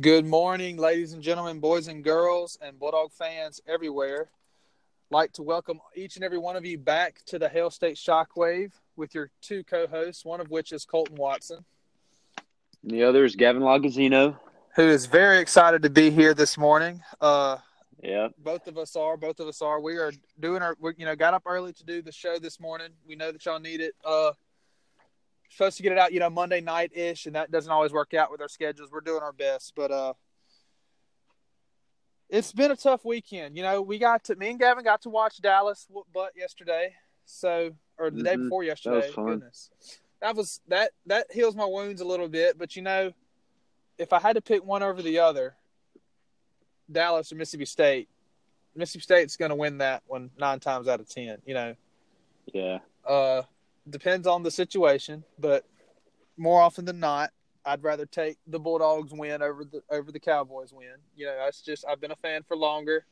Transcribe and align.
Good 0.00 0.26
morning, 0.26 0.76
ladies 0.76 1.12
and 1.12 1.22
gentlemen, 1.22 1.60
boys 1.60 1.86
and 1.88 2.02
girls, 2.02 2.58
and 2.60 2.78
Bulldog 2.78 3.12
fans 3.12 3.60
everywhere. 3.68 4.28
Like 5.10 5.32
to 5.34 5.42
welcome 5.42 5.78
each 5.94 6.16
and 6.16 6.24
every 6.24 6.38
one 6.38 6.56
of 6.56 6.64
you 6.64 6.78
back 6.78 7.20
to 7.26 7.38
the 7.38 7.48
Hail 7.48 7.70
State 7.70 7.96
Shockwave 7.96 8.72
with 8.96 9.14
your 9.14 9.30
two 9.40 9.62
co-hosts, 9.62 10.24
one 10.24 10.40
of 10.40 10.50
which 10.50 10.72
is 10.72 10.84
Colton 10.84 11.16
Watson, 11.16 11.64
And 12.82 12.90
The 12.92 13.04
other 13.04 13.24
is 13.24 13.36
Gavin 13.36 13.62
Lagazino. 13.62 14.36
who 14.74 14.82
is 14.82 15.06
very 15.06 15.38
excited 15.38 15.82
to 15.82 15.90
be 15.90 16.10
here 16.10 16.34
this 16.34 16.58
morning. 16.58 17.00
Uh, 17.20 17.58
Yeah. 18.02 18.28
both 18.38 18.66
of 18.66 18.76
us 18.76 18.96
are. 18.96 19.16
Both 19.16 19.38
of 19.38 19.46
us 19.46 19.62
are. 19.62 19.80
We 19.80 19.96
are 19.98 20.12
doing 20.40 20.60
our. 20.62 20.76
We, 20.80 20.94
you 20.98 21.04
know, 21.06 21.14
got 21.14 21.34
up 21.34 21.42
early 21.46 21.72
to 21.72 21.84
do 21.84 22.02
the 22.02 22.10
show 22.12 22.38
this 22.40 22.58
morning. 22.58 22.88
We 23.06 23.14
know 23.14 23.30
that 23.30 23.44
y'all 23.46 23.60
need 23.60 23.80
it. 23.80 23.94
Uh, 24.04 24.32
supposed 25.56 25.76
to 25.76 25.82
get 25.82 25.92
it 25.92 25.98
out, 25.98 26.12
you 26.12 26.20
know, 26.20 26.30
Monday 26.30 26.60
night 26.60 26.90
ish, 26.94 27.26
and 27.26 27.34
that 27.36 27.50
doesn't 27.50 27.70
always 27.70 27.92
work 27.92 28.12
out 28.14 28.30
with 28.30 28.40
our 28.40 28.48
schedules. 28.48 28.90
We're 28.92 29.00
doing 29.00 29.22
our 29.22 29.32
best, 29.32 29.72
but 29.76 29.90
uh, 29.90 30.12
it's 32.28 32.52
been 32.52 32.70
a 32.70 32.76
tough 32.76 33.04
weekend. 33.04 33.56
You 33.56 33.62
know, 33.62 33.80
we 33.82 33.98
got 33.98 34.24
to 34.24 34.36
me 34.36 34.50
and 34.50 34.58
Gavin 34.58 34.84
got 34.84 35.02
to 35.02 35.10
watch 35.10 35.40
Dallas 35.40 35.86
butt 36.12 36.32
yesterday. 36.36 36.94
So, 37.26 37.70
or 37.98 38.10
the 38.10 38.22
day 38.22 38.34
Mhm. 38.34 38.44
before 38.44 38.64
yesterday. 38.64 39.10
fun. 39.10 39.26
Goodness, 39.26 39.70
that 40.20 40.34
was 40.36 40.60
that 40.68 40.90
that 41.06 41.30
heals 41.32 41.54
my 41.56 41.64
wounds 41.64 42.00
a 42.00 42.04
little 42.04 42.28
bit. 42.28 42.58
But 42.58 42.76
you 42.76 42.82
know, 42.82 43.12
if 43.96 44.12
I 44.12 44.18
had 44.20 44.34
to 44.34 44.42
pick 44.42 44.62
one 44.64 44.82
over 44.82 45.00
the 45.00 45.20
other, 45.20 45.56
Dallas 46.90 47.32
or 47.32 47.36
Mississippi 47.36 47.64
State, 47.64 48.08
Mississippi 48.74 49.02
State's 49.04 49.36
going 49.36 49.50
to 49.50 49.54
win 49.54 49.78
that 49.78 50.02
one 50.06 50.30
nine 50.36 50.60
times 50.60 50.86
out 50.88 51.00
of 51.00 51.08
ten. 51.08 51.40
You 51.46 51.54
know, 51.54 51.76
Yeah. 52.52 52.80
uh, 53.06 53.42
depends 53.88 54.26
on 54.26 54.42
the 54.42 54.50
situation, 54.50 55.24
but 55.38 55.64
more 56.36 56.60
often 56.60 56.84
than 56.84 57.00
not, 57.00 57.30
I'd 57.64 57.82
rather 57.82 58.06
take 58.06 58.36
the 58.46 58.58
Bulldogs 58.58 59.12
win 59.12 59.42
over 59.42 59.64
the 59.64 59.82
over 59.90 60.12
the 60.12 60.20
Cowboys 60.20 60.72
win. 60.72 60.96
You 61.16 61.26
know, 61.26 61.36
that's 61.44 61.62
just 61.62 61.84
I've 61.88 62.00
been 62.00 62.10
a 62.10 62.16
fan 62.16 62.42
for 62.46 62.56
longer. 62.56 63.06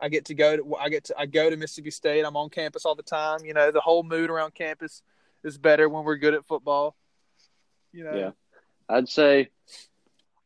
I 0.00 0.08
get 0.08 0.24
to 0.26 0.34
go 0.34 0.56
to 0.56 0.76
I 0.76 0.88
get 0.88 1.04
to 1.04 1.14
I 1.18 1.26
go 1.26 1.48
to 1.48 1.56
Mississippi 1.56 1.90
State. 1.90 2.24
I'm 2.24 2.36
on 2.36 2.50
campus 2.50 2.84
all 2.84 2.96
the 2.96 3.02
time. 3.02 3.44
You 3.44 3.54
know, 3.54 3.70
the 3.70 3.80
whole 3.80 4.02
mood 4.02 4.30
around 4.30 4.54
campus 4.54 5.02
is 5.44 5.58
better 5.58 5.88
when 5.88 6.04
we're 6.04 6.16
good 6.16 6.34
at 6.34 6.46
football. 6.46 6.96
You 7.92 8.04
know, 8.04 8.14
Yeah. 8.14 8.30
I'd 8.88 9.08
say, 9.08 9.50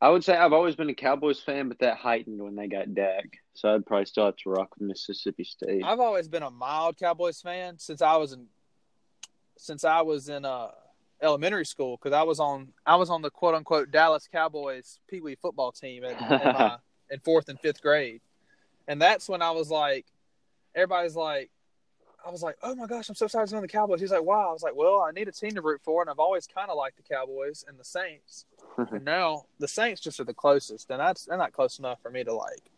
I 0.00 0.10
would 0.10 0.22
say 0.22 0.36
I've 0.36 0.52
always 0.52 0.76
been 0.76 0.90
a 0.90 0.94
Cowboys 0.94 1.40
fan, 1.40 1.68
but 1.68 1.78
that 1.80 1.96
heightened 1.96 2.40
when 2.40 2.54
they 2.54 2.68
got 2.68 2.94
Dak. 2.94 3.38
So 3.54 3.74
I'd 3.74 3.86
probably 3.86 4.04
still 4.04 4.26
have 4.26 4.36
to 4.36 4.50
rock 4.50 4.76
with 4.78 4.86
Mississippi 4.86 5.44
State. 5.44 5.82
I've 5.84 5.98
always 5.98 6.28
been 6.28 6.42
a 6.44 6.50
mild 6.50 6.98
Cowboys 6.98 7.40
fan 7.40 7.78
since 7.78 8.02
I 8.02 8.16
was 8.16 8.32
in 8.32 8.46
since 9.58 9.84
I 9.84 10.00
was 10.02 10.28
in 10.28 10.44
uh 10.44 10.68
elementary 11.20 11.66
school 11.66 11.96
because 11.96 12.14
I 12.14 12.22
was 12.22 12.40
on 12.40 12.68
I 12.86 12.96
was 12.96 13.10
on 13.10 13.22
the 13.22 13.30
quote 13.30 13.54
unquote 13.54 13.90
Dallas 13.90 14.28
Cowboys 14.30 15.00
Pee 15.08 15.20
Wee 15.20 15.36
football 15.40 15.72
team 15.72 16.04
in, 16.04 16.12
in, 16.12 16.18
my, 16.28 16.76
in 17.10 17.20
fourth 17.20 17.48
and 17.48 17.58
fifth 17.60 17.82
grade, 17.82 18.20
and 18.86 19.00
that's 19.00 19.28
when 19.28 19.42
I 19.42 19.50
was 19.50 19.70
like, 19.70 20.06
everybody's 20.74 21.16
like, 21.16 21.50
I 22.24 22.30
was 22.30 22.42
like, 22.42 22.56
oh 22.62 22.74
my 22.74 22.86
gosh, 22.86 23.08
I'm 23.08 23.14
so 23.14 23.26
sorry 23.26 23.46
to 23.46 23.56
on 23.56 23.62
the 23.62 23.68
Cowboys. 23.68 24.00
He's 24.00 24.12
like, 24.12 24.22
wow. 24.22 24.48
I 24.48 24.52
was 24.52 24.62
like, 24.62 24.76
well, 24.76 25.00
I 25.00 25.12
need 25.12 25.28
a 25.28 25.32
team 25.32 25.52
to 25.52 25.62
root 25.62 25.80
for, 25.84 26.02
and 26.02 26.10
I've 26.10 26.18
always 26.18 26.46
kind 26.46 26.70
of 26.70 26.76
liked 26.76 26.96
the 26.96 27.02
Cowboys 27.02 27.64
and 27.66 27.78
the 27.78 27.84
Saints, 27.84 28.46
and 28.76 29.04
now 29.04 29.44
the 29.58 29.68
Saints 29.68 30.00
just 30.00 30.20
are 30.20 30.24
the 30.24 30.34
closest, 30.34 30.90
and 30.90 31.00
that's 31.00 31.24
they're 31.24 31.38
not 31.38 31.52
close 31.52 31.78
enough 31.78 32.00
for 32.02 32.10
me 32.10 32.24
to 32.24 32.32
like 32.32 32.70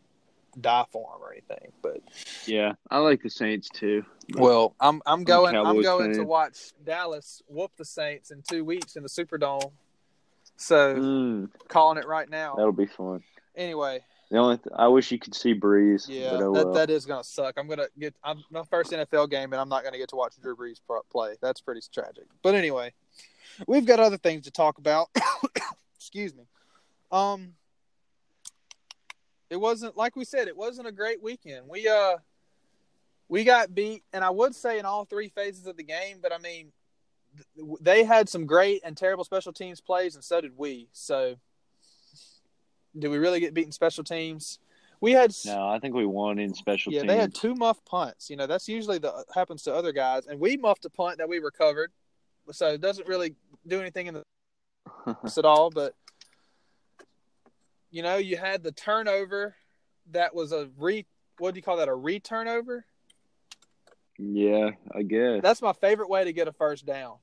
die 0.60 0.84
for 0.90 1.12
them 1.12 1.22
or 1.22 1.32
anything, 1.32 1.72
but. 1.82 2.00
yeah. 2.46 2.72
I 2.90 2.98
like 2.98 3.22
the 3.22 3.30
Saints 3.30 3.68
too. 3.68 4.04
Well, 4.36 4.74
I'm 4.80 5.02
I'm 5.06 5.24
going 5.24 5.54
I'm 5.54 5.64
Cowboys 5.64 5.84
going 5.84 6.14
to 6.14 6.24
watch 6.24 6.72
Dallas 6.84 7.42
whoop 7.48 7.72
the 7.76 7.84
Saints 7.84 8.30
in 8.30 8.42
two 8.48 8.64
weeks 8.64 8.96
in 8.96 9.02
the 9.02 9.08
Superdome. 9.08 9.72
So 10.56 10.94
Mm, 10.96 11.50
calling 11.68 11.98
it 11.98 12.06
right 12.06 12.28
now. 12.28 12.54
that'll 12.56 12.72
be 12.72 12.86
fun. 12.86 13.22
Anyway, 13.56 14.00
The 14.30 14.38
only 14.38 14.58
th- 14.58 14.74
I 14.76 14.88
wish 14.88 15.10
you 15.10 15.18
could 15.18 15.34
see 15.34 15.54
Brees. 15.54 16.06
yeah, 16.08 16.32
oh 16.32 16.38
that, 16.38 16.50
well. 16.50 16.72
that 16.74 16.90
is 16.90 17.06
gonna 17.06 17.24
suck. 17.24 17.54
I'm 17.58 17.66
gonna 17.68 17.88
get 17.98 18.14
I'm 18.22 18.42
my 18.50 18.62
first 18.64 18.92
NFL 18.92 19.30
game 19.30 19.52
and 19.52 19.60
I'm 19.60 19.69
not 19.69 19.84
gonna 19.84 19.98
get 19.98 20.08
to 20.10 20.16
watch 20.16 20.34
Drew 20.41 20.54
Brees 20.56 20.80
play. 21.10 21.36
That's 21.42 21.60
pretty 21.60 21.80
tragic. 21.92 22.25
But 22.42 22.54
anyway, 22.54 22.92
we've 23.66 23.86
got 23.86 24.00
other 24.00 24.19
things 24.19 24.44
to 24.44 24.50
talk 24.50 24.78
about. 24.78 25.08
Excuse 25.96 26.34
me. 26.34 26.44
Um, 27.10 27.54
it 29.50 29.61
wasn't 29.61 29.97
like 29.97 30.16
we 30.16 30.25
said. 30.25 30.49
It 30.49 30.56
wasn't 30.56 30.87
a 30.87 30.93
great 30.93 31.22
weekend. 31.22 31.69
We 31.69 31.88
uh, 31.88 32.16
we 33.28 33.44
got 33.44 33.75
beat, 33.75 34.05
and 34.12 34.25
I 34.25 34.31
would 34.31 34.55
say 34.55 34.78
in 34.78 34.84
all 34.87 35.05
three 35.05 35.28
phases 35.28 35.66
of 35.66 35.77
the 35.77 35.83
game. 35.83 36.19
But 36.22 36.33
I 36.33 36.38
mean, 36.38 36.72
th- 37.56 37.78
they 37.81 38.05
had 38.05 38.28
some 38.28 38.47
great 38.47 38.81
and 38.84 38.97
terrible 38.97 39.25
special 39.25 39.53
teams 39.53 39.81
plays, 39.81 40.15
and 40.15 40.25
so 40.25 40.41
did 40.41 40.56
we. 40.56 40.88
So, 40.93 41.34
did 42.97 43.09
we 43.09 43.19
really 43.19 43.41
get 43.41 43.53
beaten 43.53 43.72
special 43.72 44.05
teams? 44.05 44.61
We 45.00 45.12
had 45.12 45.34
no, 45.47 45.67
I 45.69 45.78
think 45.78 45.94
we 45.94 46.06
won 46.06 46.38
in 46.38 46.55
special 46.55 46.93
teams. 46.93 47.03
yeah, 47.03 47.09
teams. 47.09 47.12
they 47.12 47.21
had 47.21 47.34
two 47.34 47.55
muff 47.55 47.84
punts. 47.84 48.31
You 48.31 48.37
know, 48.37 48.47
that's 48.47 48.69
usually 48.69 48.99
the 48.99 49.25
happens 49.34 49.62
to 49.65 49.75
other 49.75 49.93
guys, 49.93 50.27
and 50.27 50.38
we 50.38 50.56
muffed 50.56 50.84
a 50.84 50.91
punt 50.91 51.19
that 51.19 51.28
we 51.28 51.38
recovered, 51.38 51.91
so 52.53 52.69
it 52.69 52.81
doesn't 52.81 53.09
really 53.09 53.34
do 53.67 53.81
anything 53.81 54.06
in 54.06 54.15
the 54.15 54.25
at 55.38 55.44
all. 55.44 55.71
But 55.71 55.94
you 57.90 58.02
know, 58.02 58.16
you 58.16 58.36
had 58.36 58.62
the 58.62 58.72
turnover 58.72 59.54
that 60.12 60.34
was 60.34 60.52
a 60.52 60.68
re. 60.78 61.06
What 61.38 61.54
do 61.54 61.58
you 61.58 61.62
call 61.62 61.78
that? 61.78 61.88
A 61.88 61.94
re-turnover. 61.94 62.84
yeah, 64.18 64.70
I 64.94 65.02
guess. 65.02 65.40
That's 65.42 65.62
my 65.62 65.72
favorite 65.72 66.10
way 66.10 66.24
to 66.24 66.32
get 66.32 66.48
a 66.48 66.52
first 66.52 66.84
down. 66.86 67.16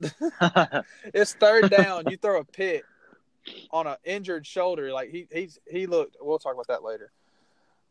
It's 1.12 1.34
third 1.34 1.70
down. 1.70 2.04
you 2.08 2.16
throw 2.16 2.40
a 2.40 2.44
pick 2.44 2.84
on 3.70 3.86
an 3.86 3.96
injured 4.04 4.46
shoulder. 4.46 4.92
Like 4.92 5.10
he 5.10 5.26
he's 5.30 5.58
he 5.70 5.86
looked. 5.86 6.16
We'll 6.20 6.38
talk 6.38 6.54
about 6.54 6.68
that 6.68 6.82
later. 6.82 7.12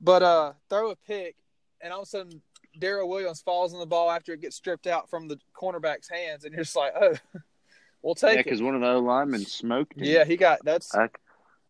But 0.02 0.24
uh, 0.24 0.54
throw 0.70 0.92
a 0.92 0.96
pick, 0.96 1.36
and 1.82 1.94
all 1.94 2.02
of 2.02 2.08
a 2.08 2.10
sudden, 2.10 2.42
Daryl 2.80 3.08
Williams 3.08 3.42
falls 3.42 3.74
on 3.74 3.80
the 3.80 3.86
ball 3.86 4.12
after 4.12 4.34
it 4.34 4.42
gets 4.42 4.56
stripped 4.56 4.88
out 4.88 5.10
from 5.10 5.28
the 5.28 5.40
cornerback's 5.56 6.10
hands, 6.10 6.44
and 6.44 6.54
you're 6.54 6.64
just 6.64 6.76
like, 6.76 6.94
oh, 7.00 7.14
we'll 8.02 8.16
yeah, 8.22 8.30
take 8.30 8.40
it. 8.40 8.46
because 8.46 8.62
one 8.62 8.76
of 8.76 8.82
the 8.82 8.98
linemen 9.00 9.46
smoked 9.46 9.96
him. 9.96 10.04
Yeah, 10.04 10.26
he 10.26 10.36
got 10.36 10.60
that's 10.66 10.94
I, 10.94 11.08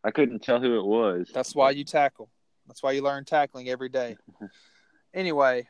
I 0.04 0.12
couldn't 0.12 0.44
tell 0.44 0.60
who 0.60 0.80
it 0.80 0.86
was. 0.86 1.30
that's 1.34 1.56
why 1.56 1.72
you 1.72 1.84
tackle. 1.84 2.30
That's 2.68 2.84
why 2.84 2.92
you 2.92 3.02
learn 3.02 3.26
tackling 3.26 3.70
every 3.70 3.90
day. 3.90 4.18
Anyway, 5.16 5.68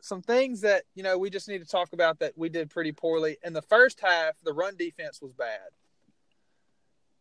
some 0.00 0.22
things 0.22 0.60
that 0.60 0.84
you 0.94 1.02
know 1.02 1.18
we 1.18 1.28
just 1.28 1.48
need 1.48 1.58
to 1.58 1.66
talk 1.66 1.92
about 1.92 2.20
that 2.20 2.38
we 2.38 2.48
did 2.48 2.70
pretty 2.70 2.92
poorly 2.92 3.36
in 3.42 3.52
the 3.52 3.62
first 3.62 3.98
half. 4.00 4.36
The 4.44 4.52
run 4.52 4.76
defense 4.76 5.20
was 5.20 5.32
bad. 5.32 5.70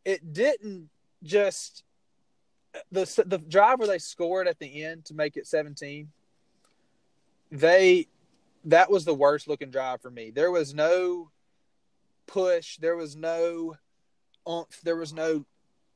It 0.06 0.32
didn't 0.32 0.92
just 1.24 1.84
the 2.92 3.24
the 3.26 3.40
drive 3.40 3.80
where 3.80 3.88
they 3.88 3.98
scored 3.98 4.48
at 4.48 4.60
the 4.60 4.84
end 4.84 5.06
to 5.06 5.16
make 5.16 5.38
it 5.38 5.48
17. 5.48 6.10
They 7.52 8.08
that 8.66 8.92
was 8.92 9.06
the 9.06 9.14
worst 9.16 9.48
looking 9.48 9.72
drive 9.72 10.02
for 10.02 10.12
me. 10.12 10.32
There 10.32 10.52
was 10.52 10.74
no 10.74 11.32
push. 12.28 12.78
There 12.78 12.96
was 12.96 13.16
no 13.16 13.76
oomph. 14.48 14.80
There 14.84 14.96
was 14.96 15.14
no, 15.14 15.46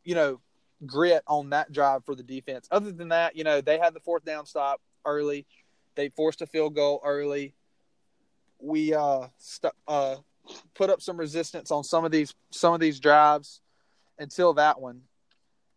you 0.04 0.16
know, 0.16 0.40
grit 0.86 1.24
on 1.28 1.50
that 1.52 1.72
drive 1.72 2.06
for 2.06 2.16
the 2.16 2.24
defense. 2.24 2.68
Other 2.72 2.92
than 2.92 3.10
that, 3.10 3.36
you 3.36 3.44
know, 3.44 3.62
they 3.62 3.78
had 3.78 3.94
the 3.94 4.00
fourth 4.00 4.26
down 4.26 4.46
stop 4.46 4.82
early. 5.06 5.46
They 5.96 6.10
forced 6.10 6.42
a 6.42 6.48
field 6.48 6.76
goal 6.76 7.02
early. 7.04 7.54
We 8.60 8.94
uh, 8.94 9.28
st- 9.38 9.74
uh 9.88 10.18
put 10.74 10.90
up 10.90 11.02
some 11.02 11.18
resistance 11.18 11.72
on 11.72 11.84
some 11.84 12.06
of 12.06 12.12
these 12.12 12.34
some 12.52 12.74
of 12.74 12.80
these 12.80 13.00
drives 13.00 13.62
until 14.20 14.54
that 14.54 14.80
one. 14.80 15.02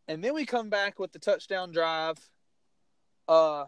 And 0.08 0.22
then 0.22 0.34
we 0.34 0.46
come 0.46 0.68
back 0.70 0.98
with 0.98 1.12
the 1.12 1.18
touchdown 1.18 1.72
drive 1.72 2.16
uh 3.28 3.64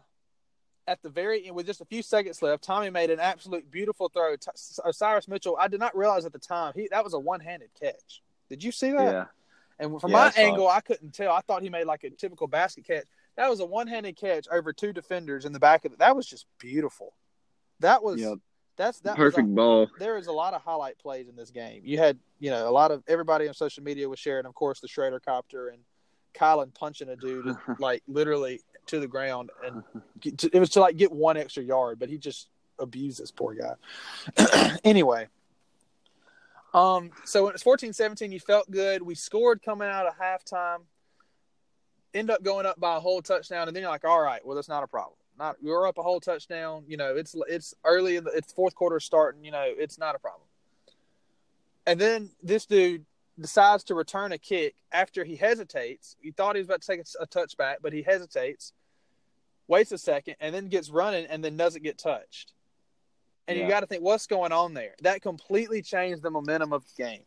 at 0.87 1.03
the 1.03 1.11
very 1.11 1.47
end 1.47 1.55
with 1.55 1.67
just 1.67 1.81
a 1.81 1.85
few 1.85 2.03
seconds 2.03 2.41
left. 2.43 2.65
Tommy 2.65 2.91
made 2.91 3.11
an 3.11 3.21
absolute 3.21 3.71
beautiful 3.71 4.09
throw. 4.09 4.35
T- 4.37 4.51
Cyrus 4.55 5.29
Mitchell, 5.29 5.57
I 5.61 5.69
did 5.69 5.81
not 5.81 5.97
realize 5.97 6.25
at 6.25 6.33
the 6.33 6.39
time 6.39 6.73
he 6.75 6.89
that 6.91 7.05
was 7.05 7.15
a 7.15 7.19
one-handed 7.19 7.71
catch. 7.81 8.23
Did 8.49 8.65
you 8.65 8.73
see 8.73 8.93
that? 8.93 9.13
Yeah. 9.13 9.25
And 9.79 10.01
from 10.01 10.11
Yeah, 10.11 10.17
my 10.37 10.43
angle, 10.43 10.69
I 10.69 10.81
couldn't 10.81 11.13
tell. 11.15 11.33
I 11.33 11.41
thought 11.43 11.63
he 11.63 11.69
made 11.71 11.85
like 11.87 12.05
a 12.05 12.11
typical 12.11 12.47
basket 12.47 12.85
catch. 12.87 13.07
That 13.37 13.49
was 13.49 13.61
a 13.61 13.67
one-handed 13.67 14.17
catch 14.17 14.47
over 14.51 14.73
two 14.73 14.93
defenders 14.93 15.45
in 15.45 15.53
the 15.53 15.61
back 15.61 15.85
of 15.85 15.93
it. 15.93 15.99
That 16.01 16.17
was 16.17 16.27
just 16.27 16.47
beautiful. 16.59 17.13
That 17.81 18.03
was 18.03 18.21
Yep. 18.21 18.39
that's 18.77 18.99
that 19.01 19.17
was 19.17 19.35
a- 19.35 19.37
Perfect 19.37 19.55
ball. 19.55 19.89
there 20.01 20.17
is 20.17 20.27
a 20.27 20.33
lot 20.33 20.55
of 20.55 20.63
highlight 20.63 20.99
plays 20.99 21.29
in 21.29 21.37
this 21.37 21.51
game. 21.51 21.83
You 21.85 21.99
had, 21.99 22.19
you 22.41 22.51
know, 22.51 22.69
a 22.69 22.73
lot 22.73 22.91
of 22.91 23.05
everybody 23.07 23.47
on 23.47 23.55
social 23.55 23.85
media 23.85 24.09
was 24.09 24.19
sharing, 24.19 24.47
of 24.47 24.55
course, 24.55 24.81
the 24.81 24.89
Shrader 24.89 25.23
copter 25.25 25.69
and 25.69 25.83
Kylin 26.35 26.75
punching 26.75 27.09
a 27.09 27.17
dude 27.17 27.55
like 27.79 28.03
literally 28.09 28.61
to 28.87 28.99
the 28.99 29.07
ground, 29.07 29.51
and 29.65 29.85
get- 30.19 30.43
it 30.53 30.59
was 30.59 30.71
to 30.71 30.81
like 30.81 30.97
get 30.97 31.13
one 31.13 31.37
extra 31.37 31.63
yard, 31.63 31.99
but 32.01 32.09
he 32.09 32.19
just 32.19 32.49
abused 32.81 33.21
this 33.21 33.31
poor 33.31 33.55
guy. 33.55 33.75
anyway, 34.85 35.29
um, 36.75 37.11
so 37.25 37.45
when 37.45 37.55
it's 37.55 37.65
14-17, 37.65 38.33
you 38.33 38.41
felt 38.41 38.71
good. 38.71 39.03
We 39.03 39.15
scored 39.15 39.63
coming 39.63 39.89
out 39.89 40.07
of 40.07 40.15
halftime. 40.19 40.81
End 42.15 42.31
up 42.31 42.43
going 42.43 42.67
up 42.67 42.79
by 42.81 42.97
a 42.97 43.01
whole 43.01 43.23
touchdown, 43.23 43.69
and 43.69 43.77
then 43.77 43.83
you're 43.83 43.91
like, 43.91 44.05
all 44.05 44.21
right, 44.21 44.45
well, 44.45 44.55
that's 44.57 44.69
not 44.69 44.83
a 44.83 44.87
problem. 44.87 45.17
Not 45.39 45.57
you're 45.61 45.87
up 45.87 45.99
a 45.99 46.03
whole 46.03 46.21
touchdown. 46.21 46.85
You 46.89 46.97
know, 46.97 47.15
it's 47.15 47.37
it's 47.49 47.75
early 47.85 48.17
in 48.17 48.25
the 48.25 48.31
it's 48.31 48.53
fourth 48.53 48.75
quarter 48.75 48.99
starting. 48.99 49.45
You 49.45 49.53
know, 49.53 49.65
it's 49.65 49.99
not 49.99 50.17
a 50.17 50.19
problem. 50.19 50.43
And 51.87 52.01
then 52.01 52.31
this 52.43 52.67
dude 52.67 53.05
decides 53.39 53.85
to 53.85 53.95
return 53.95 54.33
a 54.33 54.39
kick 54.39 54.75
after 54.91 55.25
he 55.25 55.37
hesitates. 55.37 56.17
He 56.21 56.33
thought 56.33 56.57
he 56.57 56.61
was 56.61 56.67
about 56.67 56.83
to 56.83 56.87
take 56.87 57.01
a, 57.01 57.23
a 57.23 57.27
touchback, 57.27 57.77
but 57.83 57.93
he 57.93 58.03
hesitates, 58.03 58.73
waits 59.69 59.93
a 59.93 59.99
second, 59.99 60.37
and 60.41 60.55
then 60.55 60.69
gets 60.69 60.91
running 60.91 61.27
and 61.27 61.45
then 61.45 61.57
doesn't 61.57 61.85
get 61.85 61.99
touched. 61.99 62.53
And 63.49 63.57
Yeah. 63.57 63.65
you 63.65 63.71
got 63.71 63.81
to 63.81 63.87
think, 63.87 64.03
what's 64.03 64.27
going 64.27 64.53
on 64.53 64.75
there? 64.75 64.95
That 65.03 65.23
completely 65.23 65.81
changed 65.83 66.23
the 66.23 66.31
momentum 66.31 66.73
of 66.73 66.85
the 66.85 67.03
game. 67.03 67.23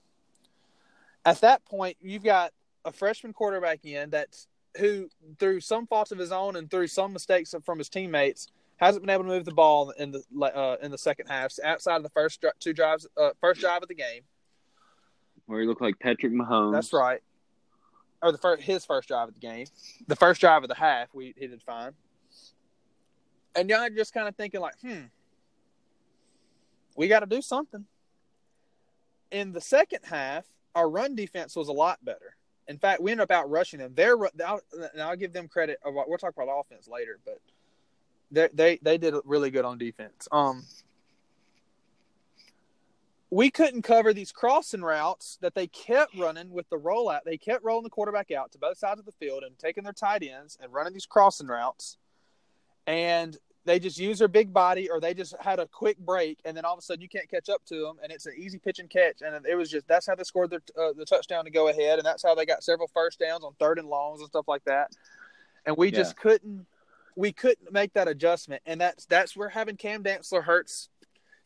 At 1.25 1.41
that 1.41 1.65
point, 1.65 1.97
you've 1.99 2.23
got 2.23 2.53
a 2.85 2.91
freshman 2.91 3.33
quarterback 3.33 3.83
in 3.83 4.11
that's 4.11 4.47
who, 4.77 5.09
through 5.39 5.59
some 5.61 5.85
faults 5.87 6.11
of 6.11 6.17
his 6.17 6.31
own 6.31 6.55
and 6.55 6.69
through 6.69 6.87
some 6.87 7.11
mistakes 7.11 7.53
from 7.65 7.77
his 7.79 7.89
teammates, 7.89 8.47
hasn't 8.77 9.03
been 9.03 9.09
able 9.09 9.23
to 9.23 9.29
move 9.29 9.45
the 9.45 9.53
ball 9.53 9.89
in 9.91 10.11
the 10.11 10.23
uh, 10.41 10.77
in 10.81 10.89
the 10.89 10.97
second 10.97 11.27
half 11.27 11.53
outside 11.63 11.97
of 11.97 12.03
the 12.03 12.09
first 12.09 12.43
two 12.59 12.73
drives, 12.73 13.05
uh, 13.17 13.31
first 13.39 13.59
drive 13.61 13.81
of 13.83 13.87
the 13.87 13.93
game. 13.95 14.21
Where 15.45 15.59
he 15.61 15.67
looked 15.67 15.81
like 15.81 15.99
Patrick 15.99 16.31
Mahomes. 16.31 16.71
That's 16.73 16.93
right. 16.93 17.21
Or 18.23 18.31
the 18.31 18.37
first, 18.37 18.63
his 18.63 18.85
first 18.85 19.07
drive 19.07 19.27
of 19.27 19.33
the 19.33 19.39
game, 19.39 19.67
the 20.07 20.15
first 20.15 20.39
drive 20.41 20.63
of 20.63 20.69
the 20.69 20.75
half, 20.75 21.09
we 21.13 21.33
he 21.37 21.47
did 21.47 21.61
fine. 21.61 21.93
And 23.55 23.69
y'all 23.69 23.79
are 23.81 23.89
just 23.89 24.13
kind 24.13 24.27
of 24.27 24.35
thinking 24.35 24.61
like, 24.61 24.79
hmm, 24.79 25.01
we 26.95 27.07
got 27.07 27.21
to 27.21 27.25
do 27.25 27.41
something. 27.41 27.85
In 29.31 29.53
the 29.53 29.61
second 29.61 29.99
half, 30.03 30.45
our 30.75 30.89
run 30.89 31.15
defense 31.15 31.55
was 31.55 31.67
a 31.67 31.73
lot 31.73 32.03
better. 32.03 32.35
In 32.67 32.77
fact, 32.77 33.01
we 33.01 33.11
ended 33.11 33.23
up 33.23 33.31
out 33.31 33.49
rushing 33.49 33.79
them. 33.79 33.93
Their 33.95 34.17
I'll, 34.45 34.61
and 34.93 35.01
I'll 35.01 35.15
give 35.15 35.33
them 35.33 35.47
credit. 35.47 35.79
We'll 35.85 36.17
talk 36.17 36.33
about 36.35 36.47
offense 36.47 36.87
later, 36.87 37.19
but 37.25 37.39
they 38.31 38.49
they 38.53 38.79
they 38.81 38.97
did 38.97 39.15
really 39.25 39.51
good 39.51 39.65
on 39.65 39.77
defense. 39.77 40.27
Um, 40.31 40.63
we 43.29 43.49
couldn't 43.49 43.83
cover 43.83 44.13
these 44.13 44.31
crossing 44.31 44.81
routes 44.81 45.37
that 45.41 45.55
they 45.55 45.67
kept 45.67 46.17
running 46.17 46.51
with 46.51 46.69
the 46.69 46.77
rollout. 46.77 47.21
They 47.25 47.37
kept 47.37 47.63
rolling 47.63 47.83
the 47.83 47.89
quarterback 47.89 48.29
out 48.31 48.51
to 48.51 48.57
both 48.57 48.77
sides 48.77 48.99
of 48.99 49.05
the 49.05 49.13
field 49.13 49.43
and 49.43 49.57
taking 49.57 49.85
their 49.85 49.93
tight 49.93 50.21
ends 50.21 50.57
and 50.61 50.71
running 50.71 50.93
these 50.93 51.05
crossing 51.05 51.47
routes. 51.47 51.97
And 52.85 53.37
they 53.65 53.79
just 53.79 53.99
use 53.99 54.19
their 54.19 54.27
big 54.27 54.51
body 54.51 54.89
or 54.89 54.99
they 54.99 55.13
just 55.13 55.35
had 55.39 55.59
a 55.59 55.67
quick 55.67 55.97
break 55.99 56.39
and 56.45 56.57
then 56.57 56.65
all 56.65 56.73
of 56.73 56.79
a 56.79 56.81
sudden 56.81 57.01
you 57.01 57.09
can't 57.09 57.29
catch 57.29 57.47
up 57.47 57.63
to 57.65 57.81
them 57.81 57.97
and 58.01 58.11
it's 58.11 58.25
an 58.25 58.33
easy 58.35 58.57
pitch 58.57 58.79
and 58.79 58.89
catch. 58.89 59.21
And 59.21 59.45
it 59.45 59.55
was 59.55 59.69
just 59.69 59.87
that's 59.87 60.07
how 60.07 60.15
they 60.15 60.23
scored 60.23 60.49
their, 60.49 60.61
uh, 60.79 60.93
the 60.93 61.05
touchdown 61.05 61.45
to 61.45 61.51
go 61.51 61.67
ahead 61.67 61.99
and 61.99 62.05
that's 62.05 62.23
how 62.23 62.33
they 62.33 62.45
got 62.45 62.63
several 62.63 62.87
first 62.87 63.19
downs 63.19 63.43
on 63.43 63.53
third 63.59 63.77
and 63.77 63.87
longs 63.87 64.19
and 64.19 64.27
stuff 64.27 64.47
like 64.47 64.63
that. 64.65 64.91
And 65.65 65.77
we 65.77 65.91
just 65.91 66.17
couldn't 66.17 66.65
we 67.15 67.31
couldn't 67.31 67.71
make 67.71 67.93
that 67.93 68.07
adjustment. 68.07 68.63
And 68.65 68.81
that's 68.81 69.05
that's 69.05 69.37
where 69.37 69.49
having 69.49 69.77
Cam 69.77 70.03
Dantzler 70.03 70.43
hurts. 70.43 70.89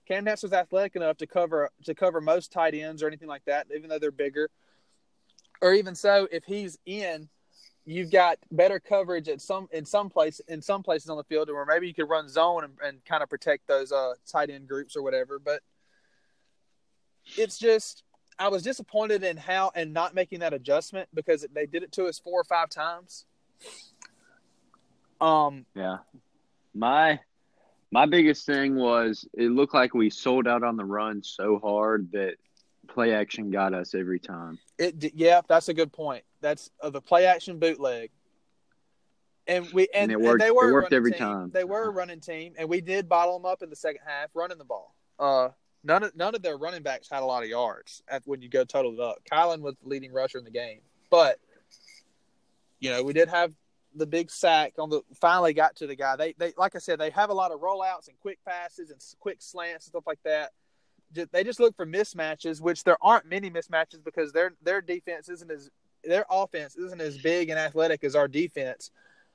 Cam 0.08 0.24
Dantzler's 0.24 0.54
athletic 0.54 0.96
enough 0.96 1.18
to 1.18 1.28
cover 1.28 1.70
to 1.84 1.96
cover 1.96 2.22
most 2.22 2.52
tight 2.52 2.76
ends 2.76 3.04
or 3.04 3.08
anything 3.08 3.28
like 3.28 3.44
that 3.46 3.68
even 3.76 3.90
though 3.90 4.00
they're 4.00 4.12
bigger. 4.12 4.50
Or 5.62 5.74
even 5.74 5.96
so 5.96 6.28
if 6.32 6.46
he's 6.46 6.78
in 6.86 7.28
you've 7.86 8.12
got 8.12 8.38
better 8.52 8.80
coverage 8.80 9.30
at 9.30 9.40
some 9.40 9.68
in 9.72 9.86
some 9.86 10.10
place 10.10 10.42
in 10.48 10.62
some 10.62 10.82
places 10.82 11.10
on 11.10 11.18
the 11.18 11.24
field 11.24 11.50
where 11.50 11.66
maybe 11.66 11.88
you 11.88 11.94
could 11.94 12.10
run 12.10 12.28
zone 12.28 12.64
and, 12.64 12.74
and 12.84 13.06
kind 13.06 13.22
of 13.22 13.30
protect 13.30 13.68
those 13.68 13.92
uh, 13.92 14.14
tight 14.28 14.50
end 14.50 14.68
groups 14.68 14.96
or 14.96 15.04
whatever. 15.04 15.40
But 15.40 15.62
it's 17.38 17.58
just 17.58 18.04
I 18.38 18.50
was 18.50 18.64
disappointed 18.64 19.24
in 19.24 19.38
how 19.38 19.72
and 19.76 19.94
not 19.94 20.14
making 20.14 20.40
that 20.40 20.54
adjustment 20.54 21.10
because 21.14 21.46
they 21.54 21.66
did 21.66 21.84
it 21.84 21.92
to 21.94 22.06
us 22.06 22.20
four 22.20 22.40
or 22.40 22.44
five 22.44 22.70
times. 22.70 23.26
Um, 25.22 25.66
Yeah. 25.76 25.98
My 26.74 27.20
my 27.92 28.06
biggest 28.06 28.46
thing 28.46 28.76
was 28.76 29.28
it 29.34 29.52
looked 29.52 29.74
like 29.74 29.94
we 29.94 30.10
sold 30.10 30.48
out 30.48 30.64
on 30.64 30.76
the 30.76 30.84
run 30.84 31.24
so 31.24 31.60
hard 31.60 32.12
that 32.12 32.36
play 32.88 33.14
action 33.14 33.52
got 33.52 33.74
us 33.74 33.94
every 33.96 34.20
time. 34.20 34.60
it 34.78 35.14
yeah, 35.16 35.42
that's 35.48 35.70
a 35.70 35.74
good 35.74 35.92
point. 35.92 36.24
That's 36.42 36.70
uh, 36.82 36.90
the 36.90 37.02
play 37.02 37.26
action 37.26 37.60
bootleg. 37.60 38.12
And 39.48 39.68
we 39.74 39.88
and, 39.94 40.12
And 40.12 40.24
it 40.24 40.28
and 40.28 40.40
they 40.40 40.52
were 40.52 40.70
it 40.70 40.74
worked 40.74 40.94
every 40.94 41.12
team. 41.12 41.20
time. 41.20 41.52
They 41.52 41.64
were 41.64 41.84
a 41.84 41.90
running 41.90 42.20
team, 42.20 42.54
and 42.58 42.68
we 42.68 42.82
did 42.82 43.08
bottle 43.08 43.38
them 43.38 43.46
up 43.46 43.62
in 43.62 43.70
the 43.70 43.76
second 43.76 44.02
half, 44.06 44.30
running 44.34 44.58
the 44.58 44.66
ball. 44.66 44.96
Uh, 45.20 45.50
none 45.84 46.04
of 46.04 46.16
none 46.16 46.36
of 46.36 46.42
their 46.42 46.58
running 46.58 46.82
backs 46.82 47.08
had 47.10 47.22
a 47.22 47.26
lot 47.26 47.44
of 47.44 47.50
yards 47.50 48.02
at, 48.08 48.24
when 48.26 48.42
you 48.42 48.50
go 48.50 48.64
total 48.64 48.94
it 48.94 49.00
up. 49.00 49.20
Kylin 49.32 49.62
was 49.62 49.76
the 49.82 49.88
leading 49.88 50.12
rusher 50.12 50.38
in 50.38 50.44
the 50.44 50.52
game, 50.52 50.80
but 51.10 51.40
you 52.80 52.90
know 52.90 53.04
we 53.04 53.14
did 53.14 53.30
have 53.30 53.54
the 53.96 54.08
big 54.08 54.32
sack 54.32 54.74
on 54.80 54.90
the. 54.90 55.02
Finally 55.22 55.54
got 55.54 55.76
to 55.78 55.88
the 55.88 55.96
guy. 55.96 56.16
They 56.16 56.34
they 56.38 56.54
like 56.58 56.76
I 56.76 56.80
said 56.80 57.00
they 57.00 57.12
have 57.12 57.30
a 57.30 57.34
lot 57.34 57.52
of 57.52 57.60
rollouts 57.62 58.08
and 58.08 58.20
quick 58.20 58.40
passes 58.46 58.90
and 58.90 59.00
quick 59.20 59.38
slants 59.40 59.86
and 59.86 59.92
stuff 59.92 60.08
like 60.08 60.20
that. 60.26 60.52
They 61.12 61.44
just 61.44 61.60
look 61.60 61.76
for 61.76 61.86
mismatches, 61.86 62.62
which 62.62 62.84
there 62.84 62.98
aren't 63.02 63.26
many 63.26 63.50
mismatches 63.50 64.04
because 64.04 64.32
their 64.32 64.54
their 64.62 64.82
defense 64.82 65.30
isn't 65.30 65.50
as 65.50 65.70
their 66.04 66.26
offense 66.30 66.76
isn't 66.76 67.02
as 67.02 67.18
big 67.18 67.50
and 67.50 67.60
athletic 67.60 68.04
as 68.04 68.16
our 68.16 68.28
defense. 68.28 68.92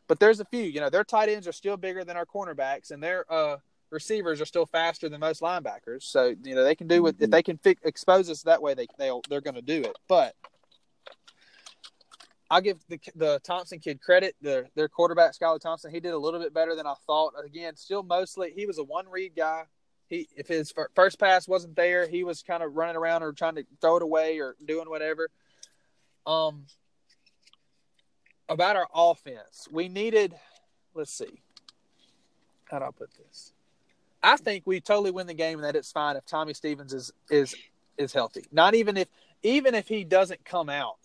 But 0.09 0.21
there's 0.21 0.41
a 0.41 0.45
few. 0.45 0.65
You 0.65 0.81
know, 0.81 0.91
their 0.91 1.05
tight 1.05 1.29
ends 1.29 1.47
are 1.47 1.53
still 1.53 1.77
bigger 1.77 2.05
than 2.05 2.17
our 2.17 2.27
cornerbacks, 2.27 2.91
and 2.91 3.03
their 3.03 3.25
uh, 3.33 3.59
receivers 3.91 4.41
are 4.41 4.47
still 4.47 4.67
faster 4.67 5.09
than 5.09 5.21
most 5.21 5.41
linebackers. 5.41 6.03
So 6.03 6.35
you 6.43 6.55
know 6.55 6.65
they 6.65 6.75
can 6.75 6.89
do 6.89 7.03
with 7.03 7.21
if 7.21 7.31
they 7.31 7.43
can 7.43 7.59
fi- 7.59 7.77
expose 7.85 8.31
us 8.31 8.43
that 8.43 8.63
way, 8.63 8.75
they 8.75 8.87
they'll, 8.99 9.23
they're 9.29 9.41
going 9.41 9.55
to 9.55 9.63
do 9.63 9.81
it. 9.81 9.97
But 10.09 10.35
I'll 12.51 12.61
give 12.61 12.79
the 12.89 12.99
the 13.15 13.41
Thompson 13.45 13.79
kid 13.79 14.01
credit. 14.01 14.35
The 14.43 14.67
their 14.75 14.89
quarterback 14.89 15.33
Skylar 15.39 15.61
Thompson, 15.61 15.93
he 15.93 16.01
did 16.01 16.13
a 16.13 16.19
little 16.19 16.41
bit 16.41 16.53
better 16.53 16.75
than 16.75 16.87
I 16.87 16.95
thought. 17.07 17.35
Again, 17.45 17.77
still 17.77 18.03
mostly 18.03 18.53
he 18.55 18.67
was 18.67 18.79
a 18.79 18.85
one 18.85 19.09
read 19.09 19.33
guy. 19.37 19.65
He 20.11 20.29
if 20.37 20.49
his 20.49 20.75
first 20.95 21.19
pass 21.19 21.49
wasn't 21.49 21.77
there, 21.77 22.07
he 22.09 22.25
was 22.25 22.43
kind 22.43 22.63
of 22.63 22.75
running 22.75 22.97
around 22.97 23.23
or 23.23 23.33
trying 23.33 23.55
to 23.55 23.65
throw 23.81 23.97
it 23.97 24.03
away 24.03 24.41
or 24.41 24.57
doing 24.63 24.91
whatever. 24.91 25.31
Um, 26.27 26.67
about 28.49 28.77
our 28.77 28.89
offense, 28.93 29.69
we 29.71 29.89
needed. 29.89 30.35
Let's 30.95 31.13
see. 31.13 31.41
How 32.69 32.81
do 32.81 32.87
I 32.87 32.91
put 32.91 33.11
this? 33.15 33.53
I 34.23 34.37
think 34.37 34.65
we 34.67 34.81
totally 34.81 35.13
win 35.13 35.29
the 35.29 35.35
game 35.35 35.59
and 35.59 35.65
that 35.65 35.77
it's 35.77 35.93
fine 35.93 36.17
if 36.17 36.27
Tommy 36.27 36.55
Stevens 36.55 36.93
is 36.93 37.13
is 37.31 37.55
is 37.97 38.13
healthy. 38.13 38.45
Not 38.51 38.75
even 38.75 38.97
if 38.97 39.09
even 39.45 39.77
if 39.77 39.87
he 39.87 40.03
doesn't 40.03 40.45
come 40.45 40.69
out. 40.69 40.97